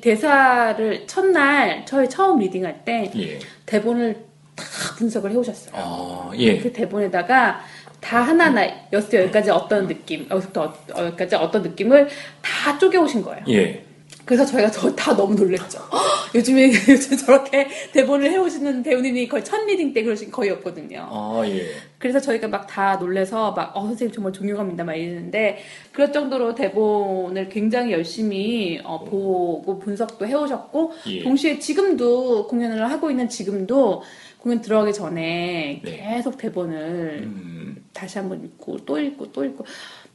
대사를 0.00 1.06
첫날 1.06 1.84
저희 1.86 2.08
처음 2.08 2.38
리딩할 2.38 2.84
때 2.84 3.10
예. 3.16 3.38
대본을 3.66 4.24
다 4.56 4.64
분석을 4.96 5.30
해오셨어요. 5.32 5.72
어, 5.74 6.30
예. 6.36 6.58
그 6.58 6.72
대본에다가 6.72 7.60
다 8.00 8.20
하나하나 8.20 8.66
여섯 8.92 9.12
여기까지 9.14 9.50
어떤 9.50 9.86
느낌, 9.88 10.26
여기부터 10.30 10.62
어- 10.94 11.04
여기까지 11.06 11.36
어떤 11.36 11.62
느낌을 11.62 12.08
다 12.42 12.78
쪼개오신 12.78 13.22
거예요. 13.22 13.44
예. 13.48 13.84
그래서 14.26 14.46
저희가 14.46 14.70
저, 14.70 14.94
다 14.94 15.14
너무 15.14 15.34
놀랬죠. 15.34 15.78
헉, 15.92 16.00
요즘에 16.34 16.70
요즘 16.88 17.16
저렇게 17.16 17.68
대본을 17.92 18.30
해오시는 18.30 18.82
배우님이 18.82 19.28
거의 19.28 19.44
첫 19.44 19.62
reading 19.66 19.92
때 19.92 20.02
그러신 20.02 20.30
거의 20.30 20.50
없거든요. 20.50 21.06
어, 21.10 21.42
예. 21.46 21.66
그래서 21.98 22.18
저희가 22.20 22.48
막 22.48 22.66
다 22.66 22.96
놀래서 22.96 23.52
막, 23.52 23.76
어, 23.76 23.82
선생님 23.86 24.14
정말 24.14 24.32
존경합니다. 24.32 24.82
막 24.84 24.94
이랬는데, 24.94 25.58
그럴 25.92 26.10
정도로 26.12 26.54
대본을 26.54 27.48
굉장히 27.50 27.92
열심히 27.92 28.80
어, 28.82 29.04
보고 29.04 29.78
분석도 29.78 30.26
해오셨고, 30.26 30.92
예. 31.08 31.22
동시에 31.22 31.58
지금도 31.58 32.46
공연을 32.48 32.90
하고 32.90 33.10
있는 33.10 33.28
지금도 33.28 34.02
공연 34.44 34.60
들어가기 34.60 34.92
전에 34.92 35.80
네. 35.82 35.96
계속 35.96 36.36
대본을 36.36 37.20
음, 37.22 37.84
다시 37.94 38.18
한번 38.18 38.44
읽고 38.44 38.84
또 38.84 38.98
읽고 38.98 39.32
또 39.32 39.42
읽고 39.42 39.64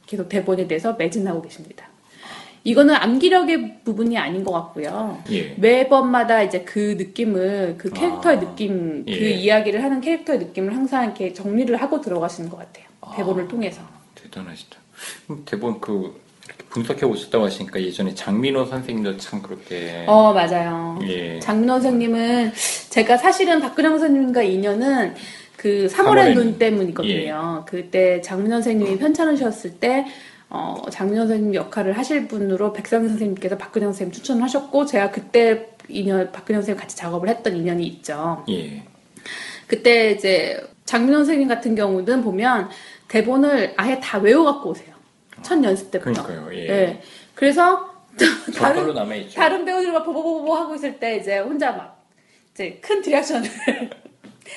계속 0.06 0.28
대본에 0.28 0.68
대해서 0.68 0.92
매진하고 0.92 1.42
계십니다. 1.42 1.88
이거는 2.62 2.94
암기력의 2.94 3.80
부분이 3.84 4.16
아닌 4.16 4.44
것 4.44 4.52
같고요. 4.52 5.20
예. 5.32 5.54
매번마다 5.54 6.44
이제 6.44 6.62
그 6.62 6.94
느낌을 6.96 7.74
그 7.76 7.90
캐릭터의 7.90 8.36
아, 8.36 8.40
느낌 8.40 9.04
그 9.04 9.10
예. 9.10 9.30
이야기를 9.30 9.82
하는 9.82 10.00
캐릭터의 10.00 10.38
느낌을 10.38 10.76
항상 10.76 11.06
이렇게 11.06 11.32
정리를 11.32 11.74
하고 11.74 12.00
들어가시는 12.00 12.50
것 12.50 12.58
같아요. 12.58 12.84
아. 13.00 13.16
대본을 13.16 13.48
통해서. 13.48 13.82
대단하시다. 14.14 14.76
대본 15.44 15.80
그 15.80 16.20
분석해 16.70 17.04
오셨다고 17.06 17.46
하시니까 17.46 17.80
예전에 17.80 18.14
장민호 18.14 18.64
선생님도 18.66 19.16
참 19.16 19.42
그렇게 19.42 20.04
어 20.06 20.32
맞아요. 20.32 20.98
예. 21.02 21.38
장민호 21.40 21.74
선생님은 21.74 22.52
제가 22.90 23.16
사실은 23.16 23.60
박근영 23.60 23.98
선생님과 23.98 24.42
인연은 24.42 25.14
그 25.56 25.86
3월의 25.86 25.90
삼월의 25.90 26.34
눈 26.34 26.44
눈. 26.44 26.54
예. 26.54 26.58
때문이거든요. 26.58 27.64
그때 27.66 28.20
장민호 28.20 28.56
선생님이 28.56 28.98
편찬하셨을 28.98 29.78
때 29.78 30.06
어, 30.48 30.82
장민호 30.90 31.26
선생님 31.26 31.54
역할을 31.54 31.96
하실 31.96 32.26
분으로 32.26 32.72
백상희 32.72 33.08
선생님께서 33.08 33.56
박근영 33.58 33.90
선생님 33.92 34.12
추천을 34.12 34.42
하셨고 34.42 34.86
제가 34.86 35.10
그때 35.10 35.68
인연 35.88 36.30
박근영 36.32 36.62
선생님 36.62 36.80
같이 36.80 36.96
작업을 36.96 37.28
했던 37.28 37.56
인연이 37.56 37.86
있죠. 37.86 38.44
예. 38.48 38.82
그때 39.66 40.10
이제 40.12 40.60
장민호 40.86 41.18
선생님 41.18 41.46
같은 41.46 41.74
경우는 41.74 42.22
보면 42.22 42.68
대본을 43.08 43.74
아예 43.76 44.00
다 44.00 44.18
외워 44.18 44.44
갖고 44.44 44.70
오세요. 44.70 44.99
첫 45.42 45.62
연습 45.62 45.90
때부터. 45.90 46.22
그러니까요. 46.22 46.58
예. 46.58 46.66
네. 46.66 47.02
그래서 47.34 47.88
다른. 48.56 48.94
다른 49.34 49.64
배우들과 49.64 50.02
보보보보 50.02 50.54
하고 50.54 50.74
있을 50.74 50.98
때 50.98 51.16
이제 51.16 51.38
혼자 51.38 51.72
막 51.72 52.04
이제 52.52 52.78
큰 52.80 53.00
디렉션을 53.00 53.48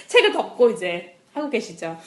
책을 0.07 0.33
덮고 0.33 0.71
이제 0.71 1.15
하고 1.33 1.49
계시죠. 1.49 1.97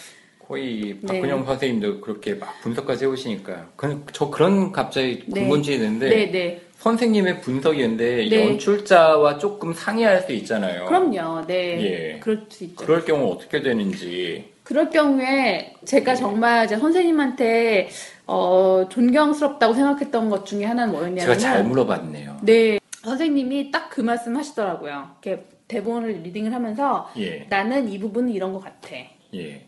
거의 0.46 0.96
네. 1.00 1.20
박근영 1.20 1.44
선생님도 1.44 2.00
그렇게 2.00 2.34
막 2.34 2.60
분석까지 2.62 3.04
해오시니까 3.04 3.70
그, 3.74 4.04
저 4.12 4.30
그런 4.30 4.70
갑자기 4.70 5.24
네. 5.26 5.40
궁금증이 5.40 5.76
있는데 5.76 6.08
네, 6.08 6.30
네. 6.30 6.60
선생님의 6.78 7.40
분석이었는데 7.40 8.28
네. 8.28 8.46
연출자와 8.46 9.38
조금 9.38 9.72
상의할 9.72 10.22
수 10.22 10.32
있잖아요. 10.32 10.84
그럼요. 10.84 11.46
네. 11.46 11.82
예. 11.82 12.20
그럴 12.20 12.46
수 12.48 12.64
있죠. 12.64 12.76
그럴 12.76 13.04
경우 13.04 13.32
어떻게 13.32 13.60
되는지 13.60 14.52
그럴 14.62 14.90
경우에 14.90 15.74
제가 15.84 16.14
정말 16.14 16.66
이제 16.66 16.76
선생님한테 16.76 17.88
어, 18.26 18.86
존경스럽다고 18.88 19.74
생각했던 19.74 20.30
것 20.30 20.44
중에 20.46 20.64
하나는 20.64 20.92
뭐였냐면 20.92 21.20
제가 21.26 21.36
잘 21.38 21.64
물어봤네요. 21.64 22.38
네. 22.42 22.78
선생님이 23.02 23.70
딱 23.70 23.86
그 23.96 24.00
말씀 24.02 24.36
하시더라고요. 24.36 25.08
이렇게 25.22 25.46
대본을 25.68 26.20
리딩을 26.22 26.52
하면서 26.52 27.08
예. 27.16 27.46
나는 27.48 27.88
이 27.88 27.98
부분은 27.98 28.28
이런 28.30 28.52
것 28.52 28.60
같아. 28.60 28.94
예. 29.34 29.64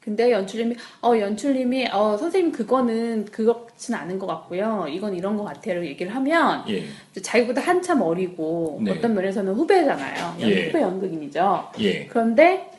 근데 0.00 0.30
연출님이 0.32 0.74
어 1.02 1.18
연출님이 1.18 1.88
어 1.92 2.16
선생님 2.16 2.50
그거는 2.52 3.26
그렇진 3.26 3.94
않은 3.94 4.18
것 4.18 4.26
같고요. 4.26 4.86
이건 4.88 5.14
이런 5.14 5.36
것 5.36 5.44
같아요. 5.44 5.84
얘기를 5.84 6.14
하면 6.14 6.64
예. 6.70 6.84
자기보다 7.20 7.60
한참 7.60 8.00
어리고 8.00 8.80
네. 8.82 8.92
어떤 8.92 9.12
면에서는 9.14 9.52
후배잖아요. 9.52 10.36
연- 10.40 10.48
예. 10.48 10.66
후배 10.68 10.80
연극인이죠. 10.80 11.68
예. 11.80 12.06
그런데 12.06 12.70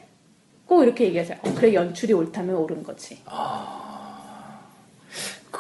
꼭 0.66 0.82
이렇게 0.84 1.06
얘기하세요. 1.06 1.38
어, 1.44 1.54
그래 1.56 1.74
연출이 1.76 2.14
옳다면 2.14 2.56
옳은 2.56 2.82
거지. 2.82 3.20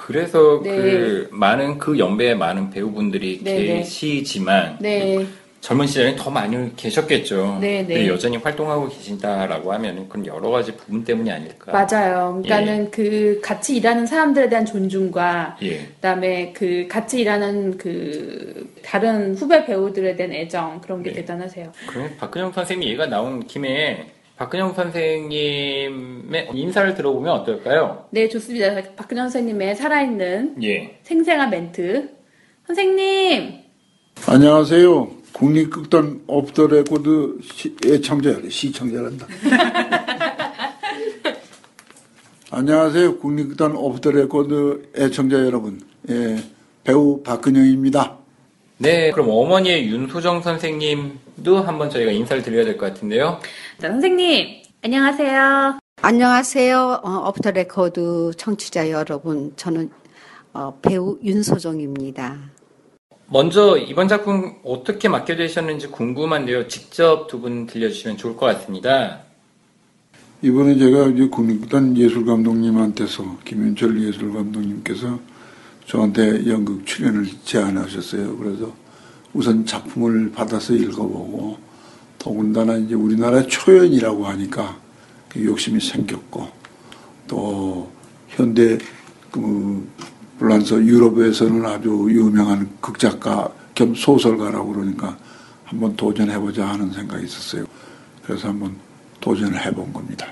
그래서 0.09 0.59
네. 0.63 0.75
그 0.75 1.29
많은 1.31 1.77
그 1.77 1.99
연배의 1.99 2.35
많은 2.35 2.71
배우분들이 2.71 3.41
네, 3.43 3.53
네. 3.53 3.65
계시지만 3.77 4.77
네, 4.79 5.23
젊은 5.61 5.85
시절에 5.85 6.15
더 6.15 6.31
많이 6.31 6.75
계셨겠죠. 6.75 7.59
네, 7.61 7.85
네. 7.85 8.07
여전히 8.07 8.37
활동하고 8.37 8.89
계신다라고 8.89 9.71
하면 9.71 10.07
그건 10.07 10.25
여러 10.25 10.49
가지 10.49 10.75
부분 10.75 11.03
때문이 11.03 11.31
아닐까. 11.31 11.71
맞아요. 11.71 12.41
그러니까는 12.41 12.89
그 12.89 13.39
같이 13.43 13.75
일하는 13.75 14.07
사람들에 14.07 14.49
대한 14.49 14.65
존중과 14.65 15.57
예. 15.61 15.77
그다음에 15.77 16.53
그 16.53 16.87
같이 16.89 17.19
일하는 17.19 17.77
그 17.77 18.67
다른 18.81 19.35
후배 19.35 19.63
배우들에 19.63 20.15
대한 20.15 20.33
애정 20.33 20.81
그런 20.81 21.03
게 21.03 21.11
네. 21.11 21.17
대단하세요. 21.17 21.71
그러면 21.85 22.17
박근형 22.17 22.51
선생님 22.51 22.87
얘기가 22.87 23.05
나온 23.05 23.45
김에 23.45 24.07
박근형 24.39 24.73
선생님의 24.73 26.47
인사를 26.53 26.95
들어보면 26.95 27.29
어떨까요? 27.41 28.05
네, 28.11 28.29
좋습니다. 28.29 28.73
박근형 28.95 29.25
선생님의 29.25 29.75
살아있는 29.75 30.63
예. 30.63 30.97
생생한 31.03 31.49
멘트. 31.49 32.09
선생님, 32.65 33.55
안녕하세요. 34.27 35.09
국립극단 35.33 36.21
Off 36.27 36.53
the 36.53 36.67
Record 36.67 37.37
시- 37.43 37.75
애청자, 37.85 38.39
시청자란다. 38.49 39.27
안녕하세요. 42.51 43.17
국립극단 43.17 43.75
Off 43.75 43.99
the 43.99 44.11
Record 44.11 44.89
애청자 44.95 45.35
여러분. 45.45 45.81
예, 46.09 46.37
배우 46.85 47.21
박근형입니다. 47.23 48.17
네, 48.77 49.11
그럼 49.11 49.27
어머니의 49.31 49.85
윤소정 49.89 50.41
선생님 50.41 51.19
도 51.43 51.57
한번 51.61 51.89
저희가 51.89 52.11
인사를 52.11 52.43
드려야 52.43 52.65
될 52.65 52.77
것 52.77 52.87
같은데요. 52.93 53.39
자, 53.79 53.89
선생님, 53.89 54.61
안녕하세요. 54.83 55.79
안녕하세요. 56.01 57.01
어, 57.03 57.27
Off 57.29 57.40
the 57.40 57.51
Record 57.51 58.31
청취자 58.37 58.89
여러분. 58.89 59.53
저는 59.55 59.89
어, 60.53 60.77
배우 60.81 61.17
윤소정입니다. 61.23 62.37
먼저 63.27 63.77
이번 63.77 64.07
작품 64.07 64.55
어떻게 64.63 65.07
맡게 65.09 65.35
되셨는지 65.35 65.87
궁금한데요. 65.87 66.67
직접 66.67 67.27
두 67.27 67.39
분 67.41 67.67
들려주시면 67.67 68.17
좋을 68.17 68.35
것 68.35 68.45
같습니다. 68.47 69.19
이번에 70.41 70.77
제가 70.77 71.07
이제 71.07 71.27
국립극단 71.27 71.95
예술감독님한테서 71.97 73.39
김윤철 73.45 74.01
예술감독님께서 74.07 75.19
저한테 75.85 76.47
연극 76.47 76.85
출연을 76.85 77.25
제안하셨어요. 77.43 78.37
그래서 78.37 78.71
우선 79.33 79.65
작품을 79.65 80.31
받아서 80.31 80.73
읽어보고 80.73 81.57
더군다나 82.17 82.75
이제 82.77 82.95
우리나라 82.95 83.41
초연이라고 83.45 84.25
하니까 84.27 84.77
그 85.29 85.43
욕심이 85.45 85.79
생겼고 85.79 86.47
또 87.27 87.91
현대 88.27 88.77
그 89.31 89.87
불란서 90.39 90.83
유럽에서는 90.83 91.65
아주 91.65 92.07
유명한 92.09 92.69
극작가 92.81 93.51
겸 93.75 93.93
소설가라고 93.93 94.73
그러니까 94.73 95.17
한번 95.63 95.95
도전해보자 95.95 96.67
하는 96.67 96.91
생각이 96.91 97.25
있었어요. 97.25 97.65
그래서 98.23 98.47
한번 98.47 98.75
도전을 99.21 99.65
해본 99.65 99.93
겁니다. 99.93 100.27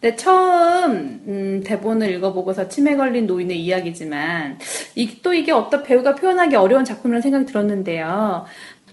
네, 0.00 0.14
처음 0.14 1.22
음, 1.26 1.62
대본을 1.64 2.10
읽어보고서 2.14 2.68
치매 2.68 2.94
걸린 2.94 3.26
노인의 3.26 3.58
이야기지만 3.60 4.58
이, 4.94 5.20
또 5.22 5.34
이게 5.34 5.50
어떤 5.50 5.82
배우가 5.82 6.14
표현하기 6.14 6.54
어려운 6.54 6.84
작품이라는 6.84 7.20
생각이 7.20 7.46
들었는데요. 7.46 8.44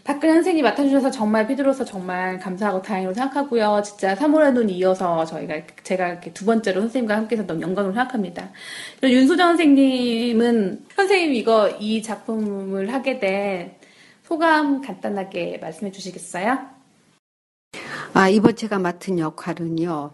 박근혜 0.04 0.34
선생님이 0.34 0.64
맡아주셔서 0.64 1.12
정말 1.12 1.48
피드로서 1.48 1.86
정말 1.86 2.40
감사하고 2.40 2.82
다행으로 2.82 3.14
생각하고요. 3.14 3.82
진짜 3.84 4.16
3월의 4.16 4.54
눈 4.54 4.70
이어서 4.70 5.26
저희가 5.26 5.62
제가 5.84 6.08
이렇게 6.10 6.32
두 6.34 6.46
번째로 6.46 6.82
선생님과 6.82 7.16
함께해서 7.16 7.48
너무 7.48 7.62
영광으로 7.62 7.94
생각합니다. 7.94 8.52
윤소정 9.04 9.48
선생님은 9.50 10.86
선생님 10.96 11.34
이거 11.34 11.70
이 11.80 12.02
작품을 12.02 12.94
하게 12.94 13.20
된 13.20 13.74
소감 14.24 14.82
간단하게 14.82 15.60
말씀해 15.60 15.92
주시겠어요? 15.92 16.58
아, 18.14 18.30
이번 18.30 18.56
제가 18.56 18.80
맡은 18.80 19.20
역할은요, 19.20 20.12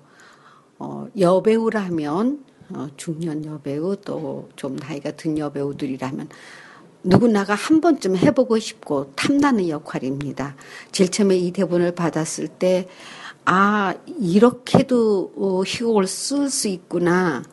어, 0.82 1.08
여배우라면, 1.20 2.44
어, 2.74 2.88
중년 2.98 3.46
여배우, 3.46 3.98
또 3.98 4.50
좀 4.56 4.76
나이가 4.78 5.12
든 5.12 5.38
여배우들이라면, 5.38 6.30
누구나가 7.04 7.54
한 7.56 7.82
번쯤 7.82 8.18
해보고 8.18 8.60
싶고 8.60 9.12
탐나는 9.16 9.70
역할입니다. 9.70 10.56
제일 10.92 11.12
처음에 11.12 11.38
이 11.38 11.52
대본을 11.52 11.94
받았을 11.94 12.48
때, 12.48 12.88
아, 13.46 13.94
이렇게도 14.06 15.34
어, 15.36 15.64
희곡을 15.64 16.08
쓸 16.08 16.50
수 16.50 16.68
있구나. 16.68 17.44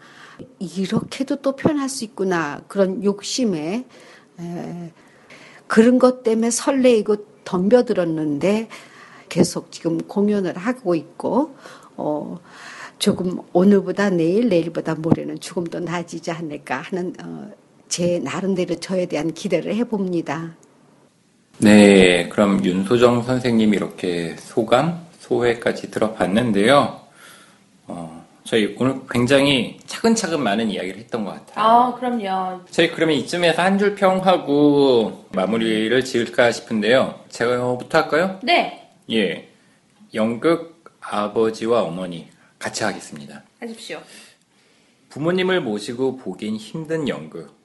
이렇게도 0.58 1.36
또 1.36 1.56
표현할 1.56 1.88
수 1.88 2.04
있구나. 2.04 2.60
그런 2.68 3.02
욕심에, 3.04 3.86
에, 4.40 4.92
그런 5.66 5.98
것 5.98 6.22
때문에 6.22 6.50
설레이고 6.50 7.16
덤벼들었는데 7.44 8.68
계속 9.28 9.70
지금 9.72 9.98
공연을 9.98 10.56
하고 10.56 10.94
있고 10.94 11.54
어 11.96 12.38
조금 12.98 13.38
오늘보다 13.52 14.10
내일 14.10 14.48
내일보다 14.48 14.94
모레는 14.96 15.40
조금 15.40 15.64
더 15.64 15.78
나아지지 15.80 16.30
않을까 16.30 16.78
하는 16.78 17.14
어, 17.22 17.50
제 17.88 18.18
나름대로 18.18 18.74
저에 18.76 19.06
대한 19.06 19.32
기대를 19.32 19.74
해봅니다. 19.76 20.56
네, 21.58 22.28
그럼 22.28 22.64
윤소정 22.64 23.22
선생님 23.22 23.74
이렇게 23.74 24.36
소감, 24.38 25.06
소회까지 25.20 25.90
들어봤는데요. 25.90 27.00
어, 27.86 28.24
저희 28.44 28.74
오늘 28.78 29.00
굉장히 29.10 29.78
차근차근 29.86 30.42
많은 30.42 30.70
이야기를 30.70 30.98
했던 31.00 31.24
것 31.24 31.32
같아요. 31.32 31.64
아, 31.64 31.94
그럼요. 31.94 32.60
저희 32.70 32.90
그러면 32.90 33.16
이쯤에서 33.16 33.62
한 33.62 33.78
줄 33.78 33.94
평하고 33.94 35.26
마무리를 35.34 36.04
지을까 36.04 36.50
싶은데요. 36.52 37.14
제가부터 37.28 37.98
할까요? 37.98 38.38
네, 38.42 38.88
예. 39.10 39.48
연극 40.14 40.84
아버지와 41.00 41.82
어머니 41.82 42.26
같이 42.58 42.84
하겠습니다. 42.84 43.42
하십시오. 43.60 44.02
부모님을 45.10 45.60
모시고 45.60 46.16
보긴 46.16 46.56
힘든 46.56 47.08
연극. 47.08 47.56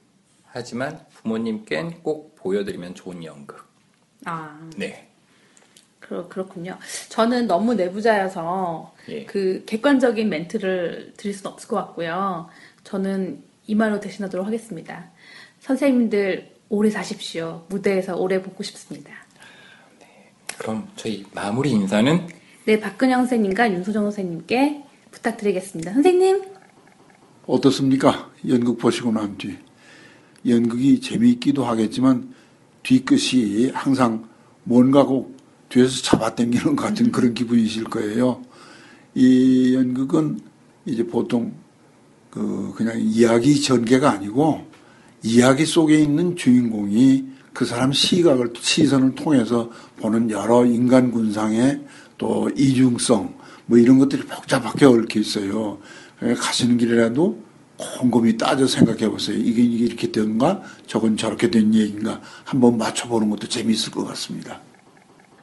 하지만 0.45 1.03
부모님께는 1.15 2.03
꼭 2.03 2.35
보여드리면 2.35 2.95
좋은 2.95 3.23
연극. 3.23 3.65
아, 4.25 4.69
네. 4.77 5.09
그렇, 5.99 6.27
그렇군요. 6.27 6.77
저는 7.09 7.47
너무 7.47 7.73
내부자여서 7.73 8.93
예. 9.09 9.25
그 9.25 9.63
객관적인 9.65 10.29
멘트를 10.29 11.13
드릴 11.17 11.33
수는 11.33 11.51
없을 11.51 11.67
것 11.67 11.77
같고요. 11.77 12.49
저는 12.83 13.43
이 13.65 13.75
말로 13.75 13.99
대신하도록 13.99 14.45
하겠습니다. 14.45 15.09
선생님들 15.61 16.53
오래 16.69 16.89
사십시오. 16.89 17.65
무대에서 17.69 18.15
오래 18.15 18.41
보고 18.41 18.63
싶습니다. 18.63 19.11
그럼 20.57 20.87
저희 20.95 21.25
마무리 21.33 21.71
인사는 21.71 22.27
네, 22.65 22.79
박근영 22.79 23.19
선생님과 23.21 23.73
윤소정 23.73 24.03
선생님께 24.05 24.85
부탁드리겠습니다. 25.11 25.91
선생님, 25.95 26.43
어떻습니까? 27.45 28.31
연극 28.47 28.77
보시고 28.77 29.11
난 29.11 29.37
뒤. 29.37 29.57
연극이 30.47 31.01
재미있기도 31.01 31.65
하겠지만 31.65 32.33
뒤끝이 32.83 33.71
항상 33.73 34.29
뭔가 34.63 35.05
꼭 35.05 35.35
뒤에서 35.67 36.01
잡아당기는 36.03 36.77
것 36.77 36.83
같은 36.83 37.11
그런 37.11 37.33
기분이실 37.33 37.83
거예요. 37.85 38.41
이 39.13 39.75
연극은 39.75 40.39
이제 40.85 41.05
보통 41.05 41.51
그 42.31 42.73
그냥 42.77 42.97
이야기 42.97 43.61
전개가 43.61 44.09
아니고 44.09 44.65
이야기 45.21 45.65
속에 45.65 45.99
있는 45.99 46.37
주인공이 46.37 47.25
그 47.51 47.65
사람 47.65 47.91
시각을 47.91 48.53
시선을 48.57 49.15
통해서 49.15 49.69
보는 49.97 50.31
여러 50.31 50.65
인간 50.65 51.11
군상의 51.11 51.81
또 52.17 52.49
이중성 52.55 53.33
뭐 53.65 53.77
이런 53.77 53.99
것들이 53.99 54.23
복잡하게 54.23 54.85
얽혀 54.85 55.19
있어요. 55.19 55.79
그러니까 56.19 56.41
가시는 56.41 56.77
길이라도 56.77 57.41
곰곰이 57.77 58.37
따져 58.37 58.67
생각해 58.67 59.09
보세요. 59.09 59.37
이게 59.37 59.63
이렇게 59.63 60.11
된가? 60.11 60.61
저건 60.85 61.17
저렇게 61.17 61.49
된 61.49 61.73
얘기인가? 61.73 62.21
한번 62.43 62.77
맞춰보는 62.77 63.29
것도 63.29 63.47
재미있을 63.47 63.91
것 63.91 64.05
같습니다. 64.05 64.61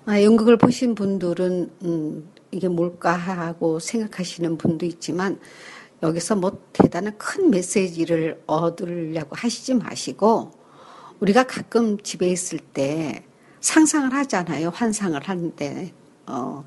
아, 0.06 0.22
연극을 0.22 0.56
보신 0.56 0.94
분들은 0.94 1.70
음, 1.85 2.28
이게 2.50 2.68
뭘까 2.68 3.12
하고 3.12 3.78
생각하시는 3.78 4.56
분도 4.59 4.87
있지만 4.87 5.38
여기서 6.02 6.37
뭐 6.37 6.59
대단한 6.72 7.16
큰 7.18 7.50
메시지를 7.50 8.42
얻으려고 8.46 9.37
하시지 9.37 9.74
마시고 9.74 10.52
우리가 11.20 11.44
가끔 11.44 11.98
집에 11.98 12.28
있을 12.30 12.59
때 12.59 13.24
상상을 13.61 14.12
하잖아요. 14.14 14.70
환상을 14.70 15.20
하는데 15.22 15.92
어 16.30 16.64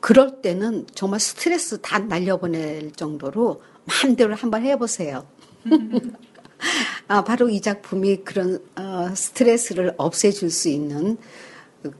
그럴 0.00 0.40
때는 0.42 0.86
정말 0.94 1.20
스트레스 1.20 1.80
다 1.80 1.98
날려보낼 1.98 2.92
정도로 2.92 3.62
마음대로 3.84 4.34
한번 4.34 4.62
해보세요. 4.62 5.26
아, 7.08 7.24
바로 7.24 7.48
이 7.48 7.60
작품이 7.60 8.18
그런 8.24 8.58
어, 8.76 9.10
스트레스를 9.14 9.94
없애줄 9.96 10.50
수 10.50 10.68
있는 10.68 11.18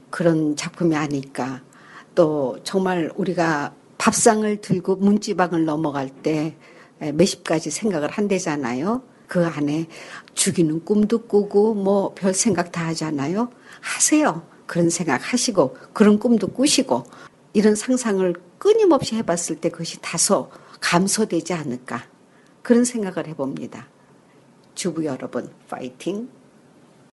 그런 0.09 0.55
작품이 0.55 0.95
아닐까. 0.95 1.61
또 2.15 2.57
정말 2.63 3.11
우리가 3.15 3.73
밥상을 3.97 4.57
들고 4.61 4.97
문지방을 4.97 5.65
넘어갈 5.65 6.09
때 6.09 6.55
몇십 6.99 7.43
가지 7.43 7.69
생각을 7.71 8.09
한대잖아요. 8.09 9.03
그 9.27 9.45
안에 9.45 9.87
죽이는 10.33 10.85
꿈도 10.85 11.19
꾸고 11.27 11.73
뭐 11.73 12.13
별 12.15 12.33
생각 12.33 12.71
다 12.71 12.87
하잖아요. 12.87 13.49
하세요. 13.81 14.45
그런 14.65 14.89
생각 14.89 15.33
하시고 15.33 15.75
그런 15.93 16.19
꿈도 16.19 16.47
꾸시고 16.47 17.03
이런 17.53 17.75
상상을 17.75 18.33
끊임없이 18.57 19.15
해봤을 19.15 19.59
때 19.61 19.69
그것이 19.69 19.99
다소 20.01 20.51
감소되지 20.79 21.53
않을까. 21.53 22.03
그런 22.61 22.85
생각을 22.85 23.27
해봅니다. 23.27 23.87
주부 24.73 25.05
여러분, 25.05 25.49
파이팅! 25.69 26.29